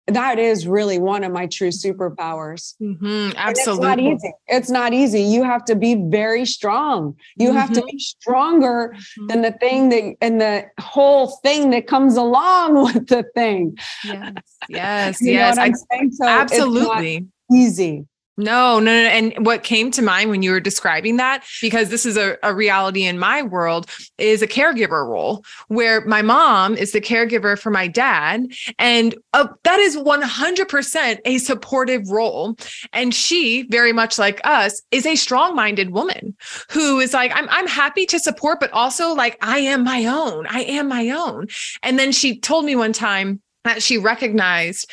[0.09, 2.75] that is really one of my true superpowers.
[2.83, 3.73] Mm-hmm, absolutely.
[3.73, 4.33] it's not easy.
[4.49, 5.23] It's not easy.
[5.23, 7.15] You have to be very strong.
[7.37, 7.59] You mm-hmm.
[7.59, 9.27] have to be stronger mm-hmm.
[9.29, 13.77] than the thing that and the whole thing that comes along with the thing.
[14.05, 14.33] Yes.
[14.69, 15.19] Yes.
[15.23, 15.59] yes.
[15.59, 15.73] I,
[16.11, 17.27] so absolutely.
[17.53, 18.07] easy.
[18.39, 19.09] No, no, no.
[19.09, 22.55] And what came to mind when you were describing that, because this is a, a,
[22.55, 27.71] reality in my world, is a caregiver role where my mom is the caregiver for
[27.71, 28.47] my dad.
[28.79, 32.57] And uh, that is 100% a supportive role.
[32.95, 36.35] And she, very much like us, is a strong minded woman
[36.71, 40.47] who is like, I'm, I'm happy to support, but also like, I am my own.
[40.49, 41.49] I am my own.
[41.83, 44.91] And then she told me one time that she recognized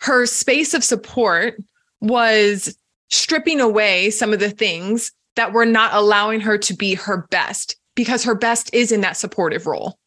[0.00, 1.56] her space of support
[2.02, 2.76] was
[3.08, 7.76] stripping away some of the things that were not allowing her to be her best
[7.94, 9.98] because her best is in that supportive role.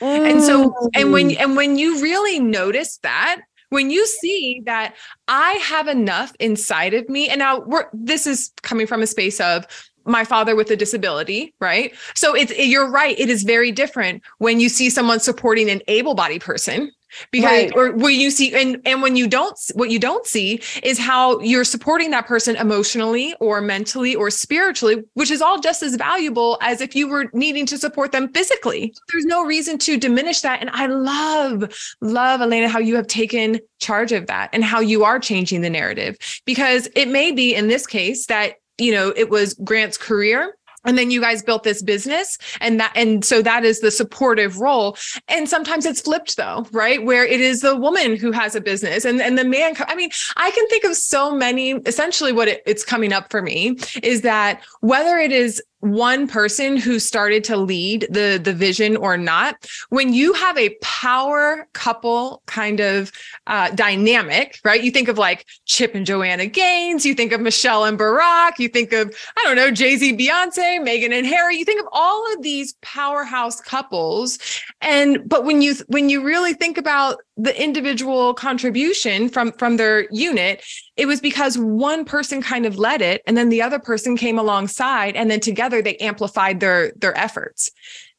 [0.00, 0.30] Mm.
[0.30, 1.40] And so and when mm.
[1.40, 4.94] and when you really notice that when you see that
[5.28, 9.40] I have enough inside of me and now we're this is coming from a space
[9.40, 9.66] of
[10.06, 11.94] my father with a disability, right?
[12.14, 13.18] So it's you're right.
[13.18, 16.90] It is very different when you see someone supporting an able-bodied person
[17.30, 17.76] because right.
[17.76, 21.38] or when you see and and when you don't what you don't see is how
[21.40, 26.58] you're supporting that person emotionally or mentally or spiritually which is all just as valuable
[26.60, 30.60] as if you were needing to support them physically there's no reason to diminish that
[30.60, 35.04] and i love love elena how you have taken charge of that and how you
[35.04, 39.30] are changing the narrative because it may be in this case that you know it
[39.30, 43.64] was grant's career and then you guys built this business and that and so that
[43.64, 44.96] is the supportive role.
[45.28, 47.04] And sometimes it's flipped though right?
[47.04, 50.10] Where it is the woman who has a business and and the man i mean
[50.36, 54.22] i can think of so many essentially what it, it's coming up for me is
[54.22, 59.66] that whether it is one person who started to lead the the vision or not
[59.90, 63.12] when you have a power couple kind of
[63.46, 64.82] uh, dynamic right?
[64.82, 68.68] You think of like chip and joanna gaines you think of michelle and barack you
[68.68, 72.42] think of i don't know jay-z beyonce meghan and harry you think of all of
[72.42, 74.38] these powerhouse couples
[74.84, 80.06] and but when you when you really think about the individual contribution from from their
[80.10, 80.62] unit
[80.96, 84.38] it was because one person kind of led it and then the other person came
[84.38, 87.70] alongside and then together they amplified their their efforts.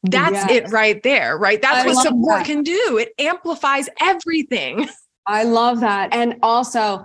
[0.02, 0.50] That's yes.
[0.50, 1.62] it right there right?
[1.62, 2.46] That's I what support that.
[2.46, 2.98] can do.
[3.00, 4.88] It amplifies everything.
[5.26, 6.14] I love that.
[6.14, 7.04] And also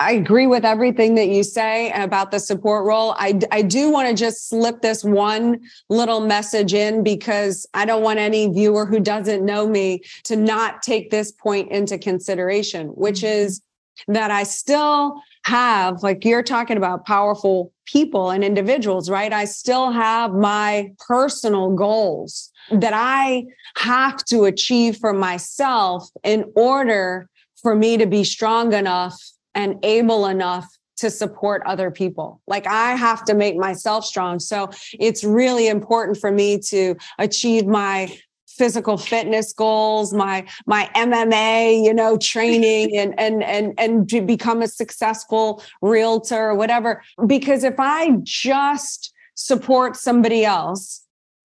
[0.00, 3.14] I agree with everything that you say about the support role.
[3.16, 8.02] I, I do want to just slip this one little message in because I don't
[8.02, 13.18] want any viewer who doesn't know me to not take this point into consideration, which
[13.18, 13.46] mm-hmm.
[13.46, 13.60] is
[14.06, 19.32] that I still have, like you're talking about powerful people and individuals, right?
[19.32, 23.46] I still have my personal goals that I
[23.78, 27.28] have to achieve for myself in order
[27.60, 29.18] for me to be strong enough
[29.58, 32.40] and able enough to support other people.
[32.46, 34.38] Like I have to make myself strong.
[34.38, 38.16] So it's really important for me to achieve my
[38.46, 44.62] physical fitness goals, my my MMA, you know, training and and and and to become
[44.62, 47.02] a successful realtor or whatever.
[47.26, 51.04] Because if I just support somebody else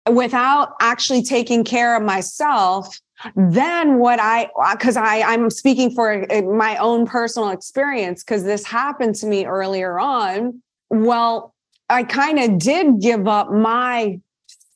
[0.10, 3.00] without actually taking care of myself,
[3.36, 8.66] then what i because i i'm speaking for uh, my own personal experience because this
[8.66, 10.62] happened to me earlier on.
[10.90, 11.54] Well
[11.90, 14.20] i kind of did give up my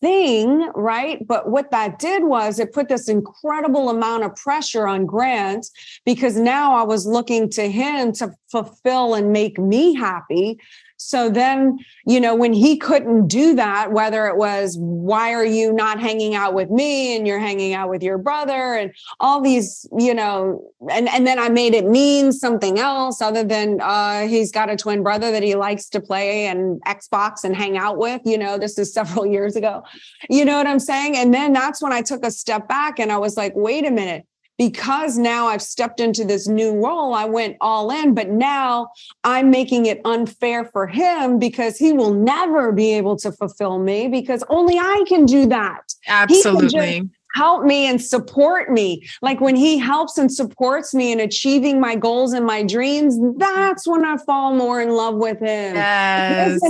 [0.02, 1.26] thing right?
[1.26, 5.66] But what that did was it put this incredible amount of pressure on grant
[6.06, 10.60] because now i was looking to him to fulfill and make me happy
[10.98, 15.74] so then, you know, when he couldn't do that, whether it was, why are you
[15.74, 19.88] not hanging out with me and you're hanging out with your brother and all these,
[19.98, 24.52] you know, and, and then I made it mean something else other than uh, he's
[24.52, 28.22] got a twin brother that he likes to play and Xbox and hang out with,
[28.24, 29.84] you know, this is several years ago.
[30.30, 31.18] You know what I'm saying?
[31.18, 33.92] And then that's when I took a step back and I was like, wait a
[33.92, 34.26] minute
[34.58, 38.90] because now I've stepped into this new role, I went all in, but now
[39.24, 44.08] I'm making it unfair for him because he will never be able to fulfill me
[44.08, 45.94] because only I can do that.
[46.08, 49.06] Absolutely help me and support me.
[49.22, 53.86] Like when he helps and supports me in achieving my goals and my dreams, that's
[53.86, 55.76] when I fall more in love with him.
[55.76, 56.62] Yes.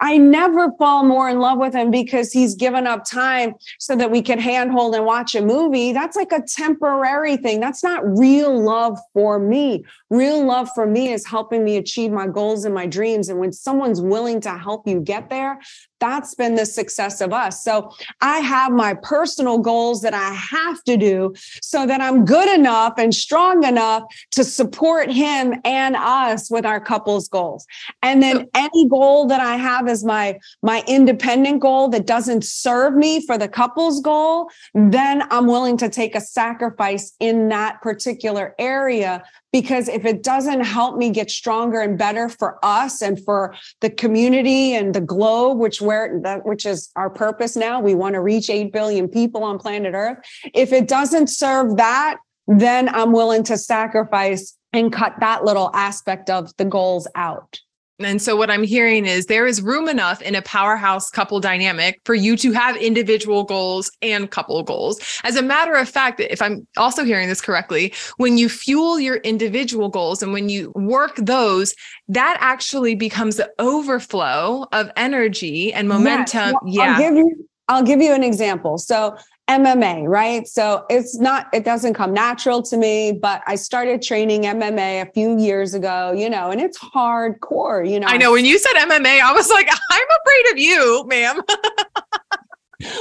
[0.00, 4.10] I never fall more in love with him because he's given up time so that
[4.10, 5.92] we can handhold and watch a movie.
[5.92, 7.60] That's like a temporary thing.
[7.60, 9.84] That's not real love for me.
[10.14, 13.28] Real love for me is helping me achieve my goals and my dreams.
[13.28, 15.58] And when someone's willing to help you get there,
[15.98, 17.64] that's been the success of us.
[17.64, 22.48] So I have my personal goals that I have to do so that I'm good
[22.54, 27.66] enough and strong enough to support him and us with our couple's goals.
[28.02, 32.94] And then any goal that I have is my my independent goal that doesn't serve
[32.94, 38.54] me for the couple's goal, then I'm willing to take a sacrifice in that particular
[38.58, 43.54] area because if it doesn't help me get stronger and better for us and for
[43.82, 48.20] the community and the globe which where which is our purpose now we want to
[48.20, 50.18] reach 8 billion people on planet earth.
[50.52, 52.16] If it doesn't serve that
[52.48, 57.60] then i'm willing to sacrifice and cut that little aspect of the goals out
[58.00, 62.00] and so, what I'm hearing is there is room enough in a powerhouse couple dynamic
[62.04, 65.00] for you to have individual goals and couple goals.
[65.22, 69.16] As a matter of fact, if I'm also hearing this correctly, when you fuel your
[69.18, 71.74] individual goals and when you work those,
[72.08, 76.52] that actually becomes the overflow of energy and momentum.
[76.52, 76.54] Yes.
[76.62, 76.82] Well, yeah.
[76.82, 78.76] I'll give you I'll give you an example.
[78.76, 79.16] So
[79.48, 80.48] MMA, right?
[80.48, 85.12] So it's not, it doesn't come natural to me, but I started training MMA a
[85.12, 88.06] few years ago, you know, and it's hardcore, you know.
[88.06, 91.40] I know when you said MMA, I was like, I'm afraid of you, ma'am.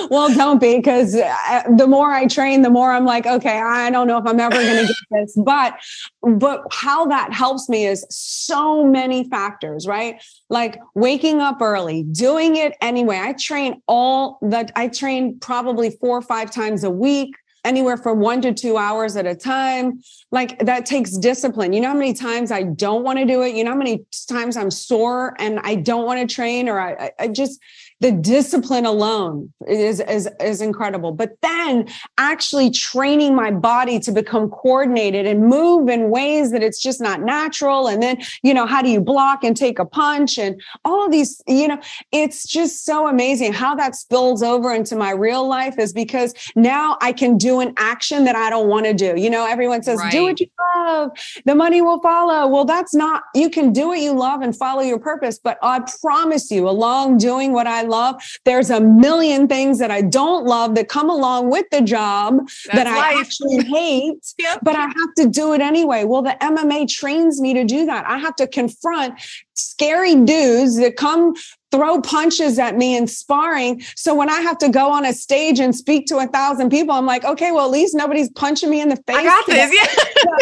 [0.10, 3.90] well, don't be because uh, the more I train, the more I'm like, okay, I
[3.90, 5.36] don't know if I'm ever going to get this.
[5.36, 5.80] But,
[6.22, 10.22] but how that helps me is so many factors, right?
[10.50, 13.20] Like waking up early, doing it anyway.
[13.22, 14.72] I train all that.
[14.76, 19.16] I train probably four or five times a week anywhere from one to two hours
[19.16, 20.02] at a time.
[20.32, 21.74] Like that takes discipline.
[21.74, 23.56] You know how many times I don't want to do it?
[23.56, 27.12] You know how many times I'm sore and I don't want to train or I,
[27.20, 27.60] I just,
[28.04, 31.14] the discipline alone is, is, is incredible.
[31.14, 31.88] But then
[32.18, 37.22] actually training my body to become coordinated and move in ways that it's just not
[37.22, 37.88] natural.
[37.88, 41.42] And then, you know, how do you block and take a punch and all these,
[41.48, 41.80] you know,
[42.12, 46.98] it's just so amazing how that spills over into my real life is because now
[47.00, 49.14] I can do an action that I don't want to do.
[49.16, 50.12] You know, everyone says, right.
[50.12, 51.12] do what you love,
[51.46, 52.48] the money will follow.
[52.48, 55.40] Well, that's not, you can do what you love and follow your purpose.
[55.40, 58.22] But I promise you, along doing what I love.
[58.46, 62.78] There's a million things that I don't love that come along with the job That's
[62.78, 63.22] that I life.
[63.22, 64.60] actually hate, yep.
[64.64, 66.04] but I have to do it anyway.
[66.04, 68.06] Well, the MMA trains me to do that.
[68.06, 69.14] I have to confront
[69.56, 71.34] scary dudes that come
[71.74, 73.82] throw punches at me in sparring.
[73.96, 76.94] So when I have to go on a stage and speak to a thousand people,
[76.94, 79.18] I'm like, okay, well, at least nobody's punching me in the face.
[79.18, 79.74] I got this.
[79.74, 80.36] Yeah.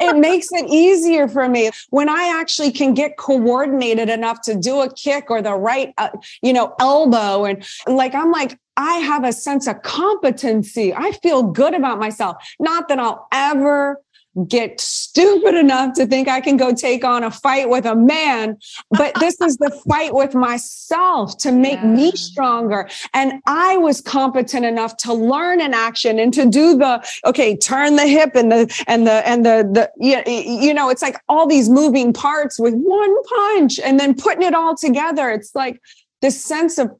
[0.08, 4.80] it makes it easier for me when I actually can get coordinated enough to do
[4.80, 6.08] a kick or the right, uh,
[6.42, 7.44] you know, elbow.
[7.44, 10.94] And like, I'm like, I have a sense of competency.
[10.94, 12.36] I feel good about myself.
[12.58, 14.00] Not that I'll ever
[14.46, 18.58] get stupid enough to think I can go take on a fight with a man,
[18.90, 21.86] but this is the fight with myself to make yeah.
[21.86, 22.88] me stronger.
[23.12, 27.96] And I was competent enough to learn an action and to do the okay, turn
[27.96, 31.46] the hip and the and the and the the you, you know, it's like all
[31.46, 35.30] these moving parts with one punch and then putting it all together.
[35.30, 35.80] It's like
[36.22, 36.90] this sense of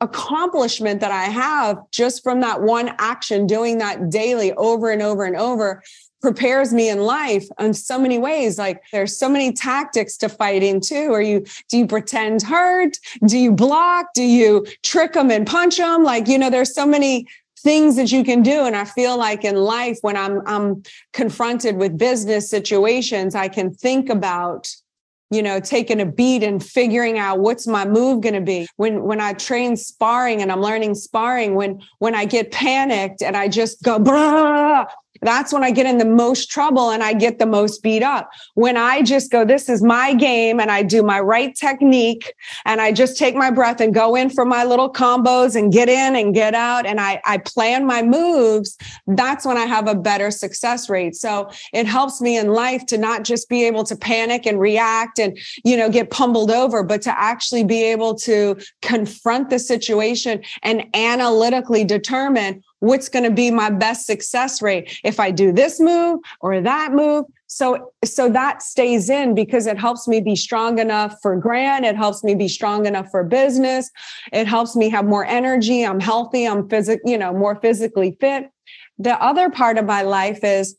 [0.00, 5.24] accomplishment that I have just from that one action, doing that daily over and over
[5.24, 5.82] and over
[6.20, 8.58] prepares me in life in so many ways.
[8.58, 11.12] Like there's so many tactics to fighting too.
[11.12, 12.96] Are you do you pretend hurt
[13.26, 14.06] do you block?
[14.14, 17.26] Do you trick them and punch them like you know there's so many
[17.60, 18.64] things that you can do.
[18.64, 23.72] And i feel like in life when i'm i'm confronted with business situations i can
[23.72, 24.68] think about
[25.30, 28.66] you know taking a beat and figuring out what's my move going to be.
[28.76, 33.36] When when i train sparring and i'm learning sparring when when i get panicked and
[33.36, 34.86] i just go Brah!
[35.22, 38.30] That's when I get in the most trouble and I get the most beat up.
[38.54, 42.80] When I just go, this is my game and I do my right technique and
[42.80, 46.16] I just take my breath and go in for my little combos and get in
[46.16, 50.30] and get out and I, I plan my moves, that's when I have a better
[50.30, 51.16] success rate.
[51.16, 55.18] So it helps me in life to not just be able to panic and react
[55.18, 60.42] and, you know, get pummeled over, but to actually be able to confront the situation
[60.62, 65.80] and analytically determine what's going to be my best success rate if I do this
[65.80, 67.24] move or that move.
[67.46, 71.84] So, so that stays in because it helps me be strong enough for grant.
[71.84, 73.90] It helps me be strong enough for business.
[74.32, 75.84] It helps me have more energy.
[75.84, 76.46] I'm healthy.
[76.46, 78.50] I'm physic, you know, more physically fit.
[78.98, 80.76] The other part of my life is,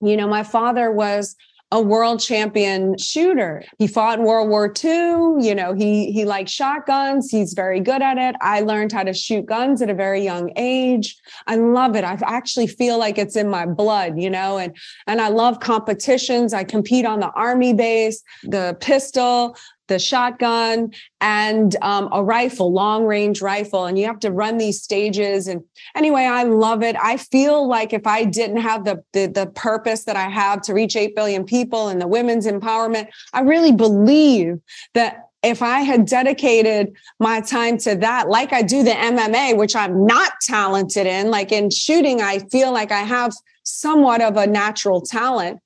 [0.00, 1.34] you know, my father was
[1.72, 3.64] a world champion shooter.
[3.78, 5.44] He fought in World War II.
[5.44, 7.28] You know, he he likes shotguns.
[7.28, 8.36] He's very good at it.
[8.40, 11.16] I learned how to shoot guns at a very young age.
[11.48, 12.04] I love it.
[12.04, 14.76] I actually feel like it's in my blood, you know, and
[15.08, 16.54] and I love competitions.
[16.54, 19.56] I compete on the army base, the pistol,
[19.88, 23.86] the shotgun and um, a rifle, long range rifle.
[23.86, 25.46] And you have to run these stages.
[25.48, 25.62] And
[25.94, 26.96] anyway, I love it.
[27.02, 30.74] I feel like if I didn't have the, the, the purpose that I have to
[30.74, 34.58] reach 8 billion people and the women's empowerment, I really believe
[34.94, 39.76] that if I had dedicated my time to that, like I do the MMA, which
[39.76, 43.32] I'm not talented in, like in shooting, I feel like I have
[43.62, 45.60] somewhat of a natural talent.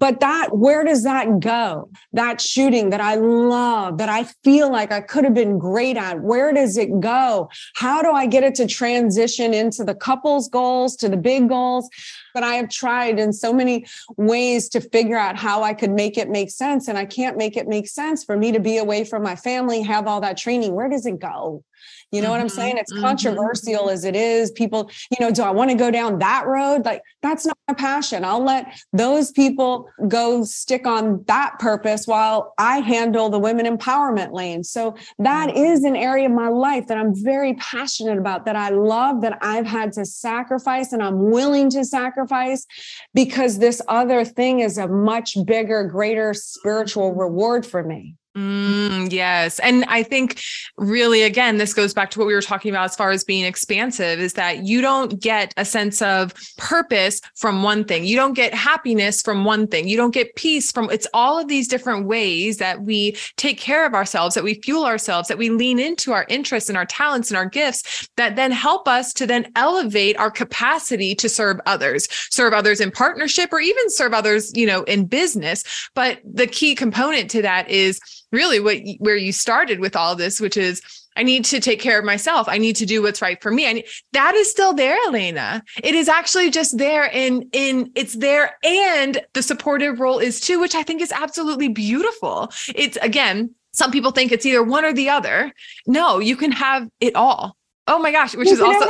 [0.00, 1.90] But that, where does that go?
[2.14, 6.22] That shooting that I love, that I feel like I could have been great at,
[6.22, 7.50] where does it go?
[7.74, 11.88] How do I get it to transition into the couple's goals, to the big goals?
[12.32, 13.84] But I have tried in so many
[14.16, 16.88] ways to figure out how I could make it make sense.
[16.88, 19.82] And I can't make it make sense for me to be away from my family,
[19.82, 20.74] have all that training.
[20.74, 21.62] Where does it go?
[22.10, 22.78] You know mm-hmm, what I'm mm-hmm, saying?
[22.78, 23.02] It's mm-hmm.
[23.02, 24.50] controversial as it is.
[24.50, 26.84] People, you know, do I want to go down that road?
[26.84, 28.24] Like, that's not my passion.
[28.24, 34.32] I'll let those people go stick on that purpose while I handle the women empowerment
[34.32, 34.64] lane.
[34.64, 35.64] So that mm-hmm.
[35.64, 39.38] is an area of my life that I'm very passionate about, that I love, that
[39.40, 42.66] I've had to sacrifice and I'm willing to sacrifice
[43.14, 48.16] because this other thing is a much bigger, greater spiritual reward for me.
[48.36, 49.58] Mm, yes.
[49.58, 50.40] And I think
[50.76, 53.44] really, again, this goes back to what we were talking about as far as being
[53.44, 58.04] expansive is that you don't get a sense of purpose from one thing.
[58.04, 59.88] You don't get happiness from one thing.
[59.88, 63.84] You don't get peace from it's all of these different ways that we take care
[63.84, 67.30] of ourselves, that we fuel ourselves, that we lean into our interests and our talents
[67.32, 72.06] and our gifts that then help us to then elevate our capacity to serve others,
[72.30, 75.64] serve others in partnership or even serve others, you know, in business.
[75.96, 77.98] But the key component to that is
[78.32, 80.82] really what where you started with all this, which is
[81.16, 82.48] I need to take care of myself.
[82.48, 83.68] I need to do what's right for me.
[83.68, 85.62] I need, that is still there, Elena.
[85.82, 90.60] It is actually just there in in it's there and the supportive role is too,
[90.60, 92.50] which I think is absolutely beautiful.
[92.74, 95.52] It's again, some people think it's either one or the other.
[95.86, 97.56] No, you can have it all.
[97.86, 98.86] Oh my gosh, which is also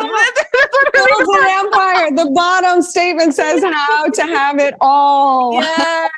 [0.93, 2.11] the empire.
[2.15, 5.55] The bottom statement says how to have it all.
[5.55, 6.09] Yeah.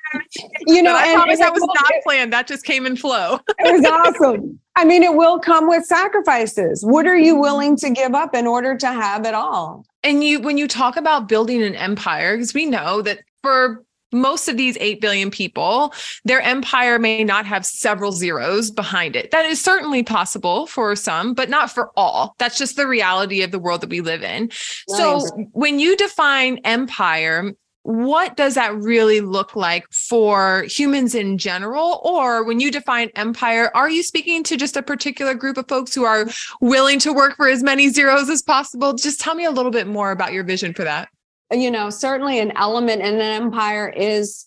[0.66, 2.32] you know, but I and, promise and that was not planned.
[2.32, 3.40] That just came in flow.
[3.58, 4.58] it was awesome.
[4.76, 6.84] I mean, it will come with sacrifices.
[6.84, 9.84] What are you willing to give up in order to have it all?
[10.02, 14.48] And you, when you talk about building an empire, because we know that for most
[14.48, 15.92] of these 8 billion people,
[16.24, 19.30] their empire may not have several zeros behind it.
[19.30, 22.34] That is certainly possible for some, but not for all.
[22.38, 24.44] That's just the reality of the world that we live in.
[24.44, 24.58] Nice.
[24.88, 27.52] So when you define empire,
[27.84, 32.00] what does that really look like for humans in general?
[32.04, 35.94] Or when you define empire, are you speaking to just a particular group of folks
[35.94, 36.26] who are
[36.60, 38.92] willing to work for as many zeros as possible?
[38.92, 41.08] Just tell me a little bit more about your vision for that.
[41.52, 44.46] You know, certainly an element in an empire is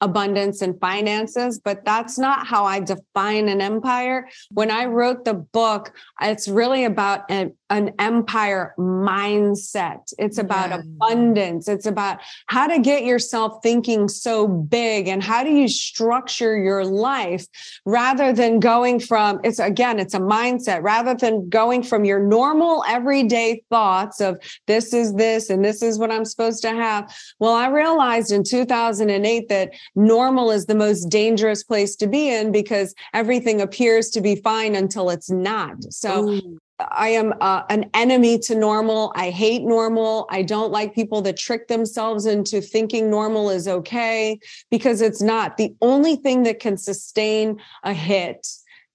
[0.00, 4.28] abundance and finances, but that's not how I define an empire.
[4.50, 10.12] When I wrote the book, it's really about an, an empire mindset.
[10.18, 10.78] It's about yeah.
[10.78, 11.68] abundance.
[11.68, 16.84] It's about how to get yourself thinking so big and how do you structure your
[16.84, 17.46] life
[17.84, 22.84] rather than going from it's again, it's a mindset rather than going from your normal
[22.88, 27.14] everyday thoughts of this is this and this is what I'm supposed to have.
[27.38, 32.52] Well, I realized in 2008 that normal is the most dangerous place to be in
[32.52, 35.82] because everything appears to be fine until it's not.
[35.92, 36.58] So Ooh.
[36.90, 39.12] I am uh, an enemy to normal.
[39.14, 40.26] I hate normal.
[40.30, 44.38] I don't like people that trick themselves into thinking normal is okay
[44.70, 45.56] because it's not.
[45.56, 48.46] The only thing that can sustain a hit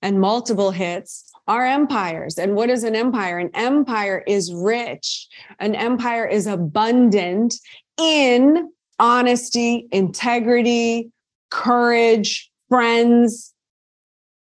[0.02, 2.38] and multiple hits are empires.
[2.38, 3.38] And what is an empire?
[3.38, 5.28] An empire is rich,
[5.60, 7.56] an empire is abundant
[7.98, 11.12] in honesty, integrity,
[11.50, 13.54] courage, friends,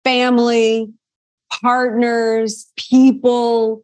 [0.03, 0.89] family,
[1.61, 3.83] partners, people,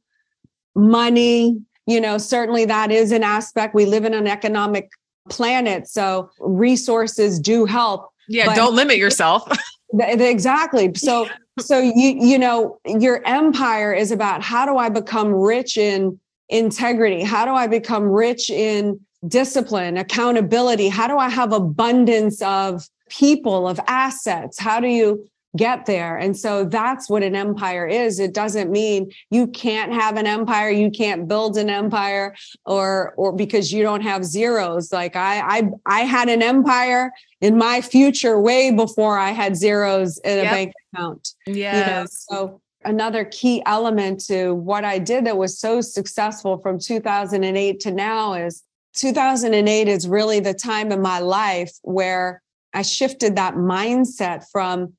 [0.75, 1.59] money.
[1.85, 3.73] You know, certainly that is an aspect.
[3.73, 4.89] We live in an economic
[5.29, 8.09] planet, so resources do help.
[8.27, 9.49] Yeah, don't limit yourself.
[9.99, 10.91] exactly.
[10.95, 11.27] So,
[11.59, 17.23] so you you know, your empire is about how do I become rich in integrity?
[17.23, 20.89] How do I become rich in discipline, accountability?
[20.89, 24.59] How do I have abundance of people, of assets?
[24.59, 26.15] How do you get there?
[26.17, 28.19] And so that's what an empire is.
[28.19, 33.33] It doesn't mean you can't have an empire, you can't build an empire or or
[33.33, 34.93] because you don't have zeros.
[34.93, 37.11] Like I I I had an empire
[37.41, 40.51] in my future way before I had zeros in a yep.
[40.51, 41.29] bank account.
[41.47, 41.79] Yeah.
[41.79, 46.79] You know, so another key element to what I did that was so successful from
[46.79, 48.63] 2008 to now is
[48.99, 52.41] 2008 is really the time in my life where
[52.73, 54.93] I shifted that mindset from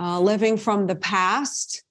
[0.00, 1.84] uh, living from the past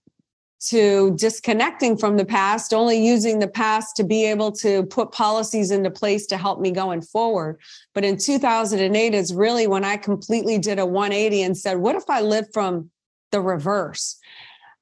[0.67, 5.71] to disconnecting from the past, only using the past to be able to put policies
[5.71, 7.59] into place to help me going forward.
[7.93, 12.09] But in 2008 is really when I completely did a 180 and said, what if
[12.09, 12.89] I live from
[13.31, 14.17] the reverse?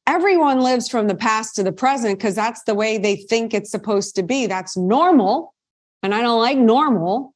[0.08, 3.70] Everyone lives from the past to the present because that's the way they think it's
[3.70, 4.48] supposed to be.
[4.48, 5.51] That's normal.
[6.04, 7.34] And I don't like normal.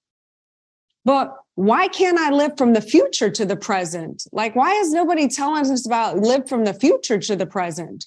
[1.04, 4.28] But why can't I live from the future to the present?
[4.32, 8.06] Like, why is nobody telling us about live from the future to the present?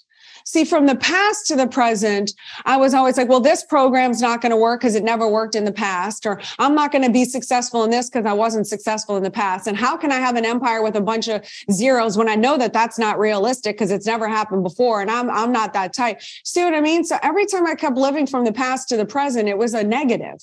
[0.49, 2.33] See, from the past to the present,
[2.65, 5.55] I was always like, well, this program's not going to work because it never worked
[5.55, 8.67] in the past, or I'm not going to be successful in this because I wasn't
[8.67, 9.67] successful in the past.
[9.67, 12.57] And how can I have an empire with a bunch of zeros when I know
[12.57, 16.23] that that's not realistic because it's never happened before and I'm, I'm not that tight?
[16.45, 17.05] See what I mean?
[17.05, 19.85] So every time I kept living from the past to the present, it was a
[19.85, 20.39] negative.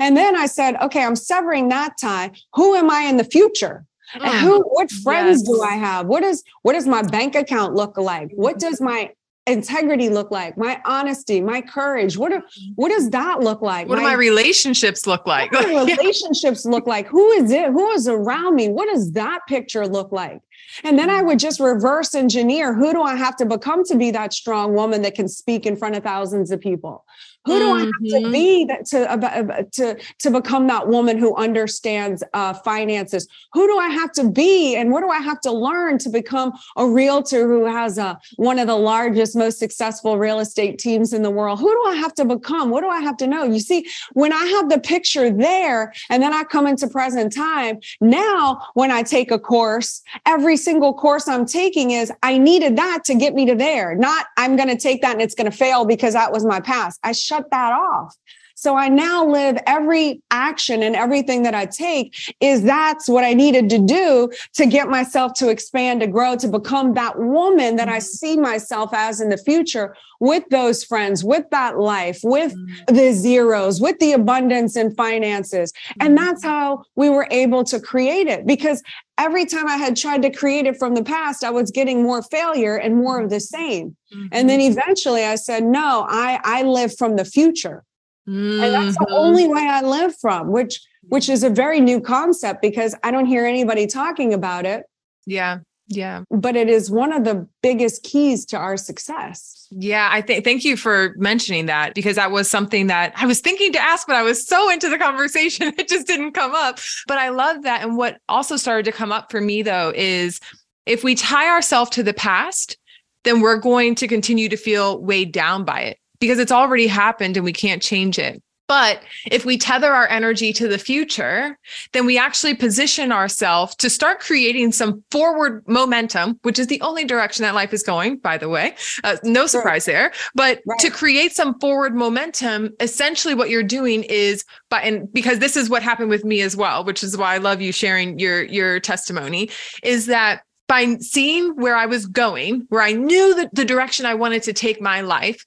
[0.00, 2.32] And then I said, okay, I'm severing that tie.
[2.54, 3.86] Who am I in the future?
[4.14, 4.40] And mm.
[4.40, 5.48] who, what friends yes.
[5.48, 6.06] do I have?
[6.06, 8.30] What is, what does my bank account look like?
[8.34, 9.12] What does my
[9.46, 10.56] integrity look like?
[10.56, 12.16] My honesty, my courage.
[12.16, 12.42] What, do,
[12.74, 13.88] what does that look like?
[13.88, 15.52] What my, do my relationships look like?
[15.52, 17.06] What do relationships look like?
[17.08, 17.70] Who is it?
[17.70, 18.68] Who is around me?
[18.68, 20.40] What does that picture look like?
[20.84, 21.26] And then I mm.
[21.26, 25.02] would just reverse engineer who do I have to become to be that strong woman
[25.02, 27.04] that can speak in front of thousands of people?
[27.46, 27.74] Who do mm-hmm.
[27.74, 28.32] I have to mm-hmm.
[28.32, 33.28] be that to, to, to become that woman who understands uh, finances?
[33.52, 34.74] Who do I have to be?
[34.74, 38.58] And what do I have to learn to become a realtor who has a, one
[38.58, 41.60] of the largest, most successful real estate teams in the world?
[41.60, 42.70] Who do I have to become?
[42.70, 43.44] What do I have to know?
[43.44, 47.78] You see, when I have the picture there and then I come into present time,
[48.00, 53.04] now when I take a course, every single course I'm taking is I needed that
[53.04, 55.56] to get me to there, not I'm going to take that and it's going to
[55.56, 56.98] fail because that was my past.
[57.04, 58.14] I shut shut that off.
[58.58, 63.34] So I now live every action and everything that I take is that's what I
[63.34, 67.90] needed to do to get myself to expand, to grow, to become that woman that
[67.90, 68.00] I mm-hmm.
[68.00, 72.94] see myself as in the future with those friends, with that life, with mm-hmm.
[72.94, 75.74] the zeros, with the abundance and finances.
[76.00, 76.24] And mm-hmm.
[76.24, 78.82] that's how we were able to create it because
[79.18, 82.22] every time I had tried to create it from the past, I was getting more
[82.22, 83.94] failure and more of the same.
[84.14, 84.28] Mm-hmm.
[84.32, 87.84] And then eventually I said, no, I, I live from the future.
[88.28, 88.62] Mm-hmm.
[88.62, 89.14] And that's the mm-hmm.
[89.14, 93.26] only way I live from, which which is a very new concept because I don't
[93.26, 94.84] hear anybody talking about it.
[95.24, 95.58] Yeah.
[95.88, 96.24] Yeah.
[96.30, 99.68] But it is one of the biggest keys to our success.
[99.70, 103.40] Yeah, I think thank you for mentioning that because that was something that I was
[103.40, 106.80] thinking to ask, but I was so into the conversation, it just didn't come up.
[107.06, 107.82] But I love that.
[107.82, 110.40] And what also started to come up for me though is
[110.86, 112.76] if we tie ourselves to the past,
[113.22, 117.36] then we're going to continue to feel weighed down by it because it's already happened
[117.36, 118.42] and we can't change it.
[118.68, 121.56] But if we tether our energy to the future,
[121.92, 127.04] then we actually position ourselves to start creating some forward momentum, which is the only
[127.04, 128.74] direction that life is going, by the way.
[129.04, 130.12] Uh, no surprise there.
[130.34, 130.78] But right.
[130.80, 135.70] to create some forward momentum, essentially what you're doing is, but and because this is
[135.70, 138.80] what happened with me as well, which is why I love you sharing your your
[138.80, 139.48] testimony,
[139.84, 144.14] is that by seeing where I was going, where I knew that the direction I
[144.14, 145.44] wanted to take my life,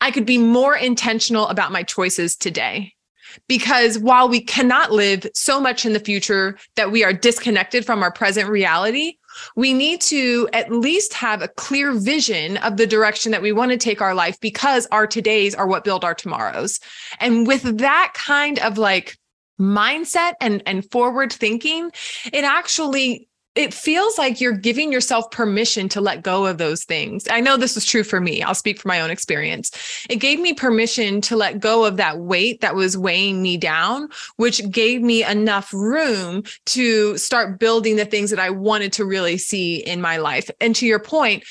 [0.00, 2.92] I could be more intentional about my choices today.
[3.48, 8.02] Because while we cannot live so much in the future that we are disconnected from
[8.02, 9.18] our present reality,
[9.56, 13.72] we need to at least have a clear vision of the direction that we want
[13.72, 16.80] to take our life because our todays are what build our tomorrows.
[17.20, 19.18] And with that kind of like
[19.60, 21.90] mindset and, and forward thinking,
[22.32, 27.26] it actually it feels like you're giving yourself permission to let go of those things.
[27.30, 28.42] I know this is true for me.
[28.42, 30.04] I'll speak from my own experience.
[30.10, 34.10] It gave me permission to let go of that weight that was weighing me down,
[34.36, 39.38] which gave me enough room to start building the things that I wanted to really
[39.38, 40.50] see in my life.
[40.60, 41.44] And to your point,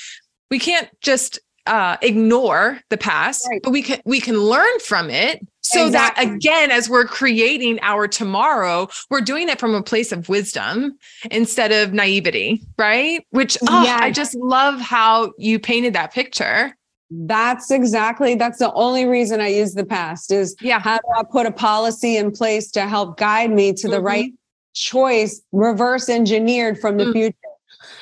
[0.48, 3.60] we can't just uh, ignore the past, right.
[3.62, 6.26] but we can we can learn from it so exactly.
[6.26, 10.96] that again as we're creating our tomorrow we're doing it from a place of wisdom
[11.30, 14.00] instead of naivety right which oh, yes.
[14.00, 16.74] i just love how you painted that picture
[17.10, 21.22] that's exactly that's the only reason i use the past is yeah how do i
[21.22, 23.92] put a policy in place to help guide me to mm-hmm.
[23.92, 24.32] the right
[24.74, 27.12] choice reverse engineered from the mm-hmm.
[27.12, 27.36] future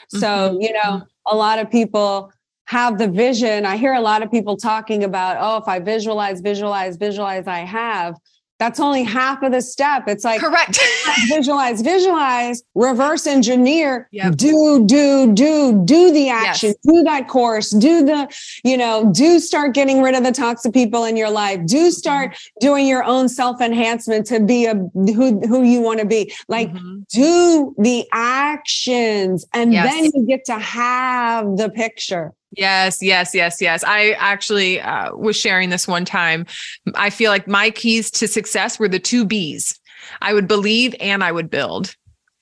[0.09, 0.61] so mm-hmm.
[0.61, 2.33] you know a lot of people
[2.67, 3.67] have the vision.
[3.67, 7.61] I hear a lot of people talking about, oh, if I visualize, visualize, visualize, I
[7.61, 8.17] have.
[8.61, 10.05] That's only half of the step.
[10.07, 10.79] It's like correct.
[11.29, 14.37] visualize, visualize, reverse engineer, yep.
[14.37, 16.77] do, do, do, do the action, yes.
[16.95, 21.05] do that course, do the, you know, do start getting rid of the toxic people
[21.05, 21.67] in your life.
[21.67, 22.67] Do start mm-hmm.
[22.67, 26.33] doing your own self enhancement to be a who who you want to be.
[26.47, 27.01] Like mm-hmm.
[27.09, 29.93] do the actions, and yes.
[29.93, 32.33] then you get to have the picture.
[32.57, 33.83] Yes, yes, yes, yes.
[33.85, 36.47] I actually uh, was sharing this one time.
[36.95, 39.81] I feel like my keys to success were the two B's.
[40.23, 41.97] I would believe and I would build.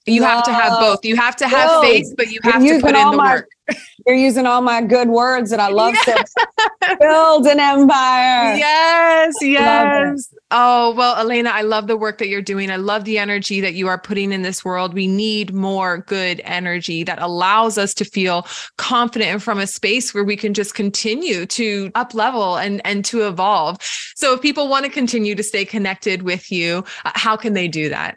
[0.06, 1.04] You have to have both.
[1.04, 1.84] You have to have build.
[1.84, 3.48] faith, but you have to put in the my, work.
[4.06, 6.26] You're using all my good words that I love to
[7.00, 8.56] build an empire.
[8.56, 10.34] Yes, yes.
[10.50, 12.70] Oh, well, Elena, I love the work that you're doing.
[12.70, 14.92] I love the energy that you are putting in this world.
[14.92, 18.46] We need more good energy that allows us to feel
[18.76, 23.04] confident and from a space where we can just continue to up level and, and
[23.06, 23.78] to evolve.
[24.16, 27.68] So if people want to continue to stay connected with you, uh, how can they
[27.68, 28.16] do that?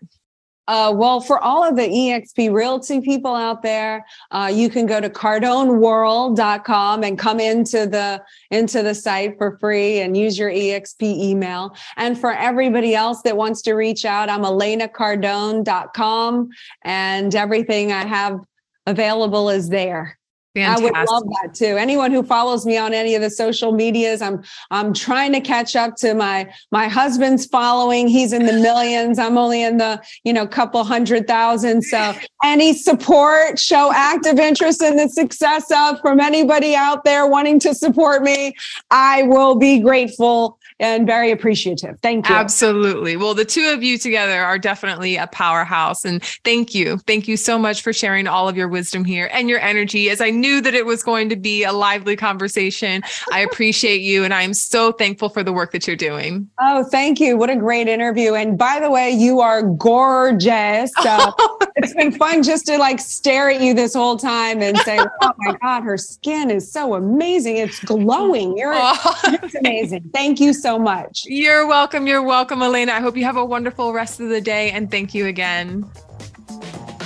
[0.68, 4.99] Uh, well, for all of the EXP Realty people out there, uh, you can go
[4.99, 11.01] to cardoneworld.com and come into the into the site for free and use your EXP
[11.01, 11.76] email.
[11.97, 16.49] And for everybody else that wants to reach out, I'm elenacardone.com
[16.84, 18.39] and everything I have
[18.88, 20.18] available is there.
[20.56, 20.95] Fantastic.
[20.95, 21.76] I would love that too.
[21.78, 24.41] Anyone who follows me on any of the social medias, I'm
[24.72, 28.08] I'm trying to catch up to my my husband's following.
[28.08, 29.20] He's in the millions.
[29.20, 31.82] I'm only in the, you know, couple hundred thousand.
[31.84, 37.60] So any support, show active interest in the success of from anybody out there wanting
[37.60, 38.56] to support me,
[38.91, 41.97] I will be grateful and very appreciative.
[42.01, 42.36] Thank you.
[42.36, 43.15] Absolutely.
[43.15, 46.03] Well, the two of you together are definitely a powerhouse.
[46.03, 46.97] And thank you.
[46.99, 50.09] Thank you so much for sharing all of your wisdom here and your energy.
[50.09, 54.23] As I knew that it was going to be a lively conversation, I appreciate you.
[54.23, 56.49] And I am so thankful for the work that you're doing.
[56.59, 57.38] Oh, thank you.
[57.38, 58.34] What a great interview.
[58.34, 60.91] And by the way, you are gorgeous.
[61.15, 61.32] Uh,
[61.76, 65.32] it's been fun just to like stare at you this whole time and say, oh
[65.38, 67.57] my God, her skin is so amazing.
[67.57, 68.57] It's glowing.
[68.57, 70.09] You're oh, amazing.
[70.13, 71.26] Thank you so much.
[71.28, 72.07] You're welcome.
[72.07, 72.93] You're welcome, Elena.
[72.93, 75.88] I hope you have a wonderful rest of the day and thank you again.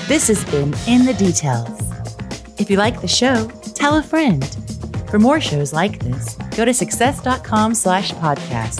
[0.07, 1.77] This has been In the Details.
[2.57, 4.45] If you like the show, tell a friend.
[5.09, 8.79] For more shows like this, go to success.com slash podcast.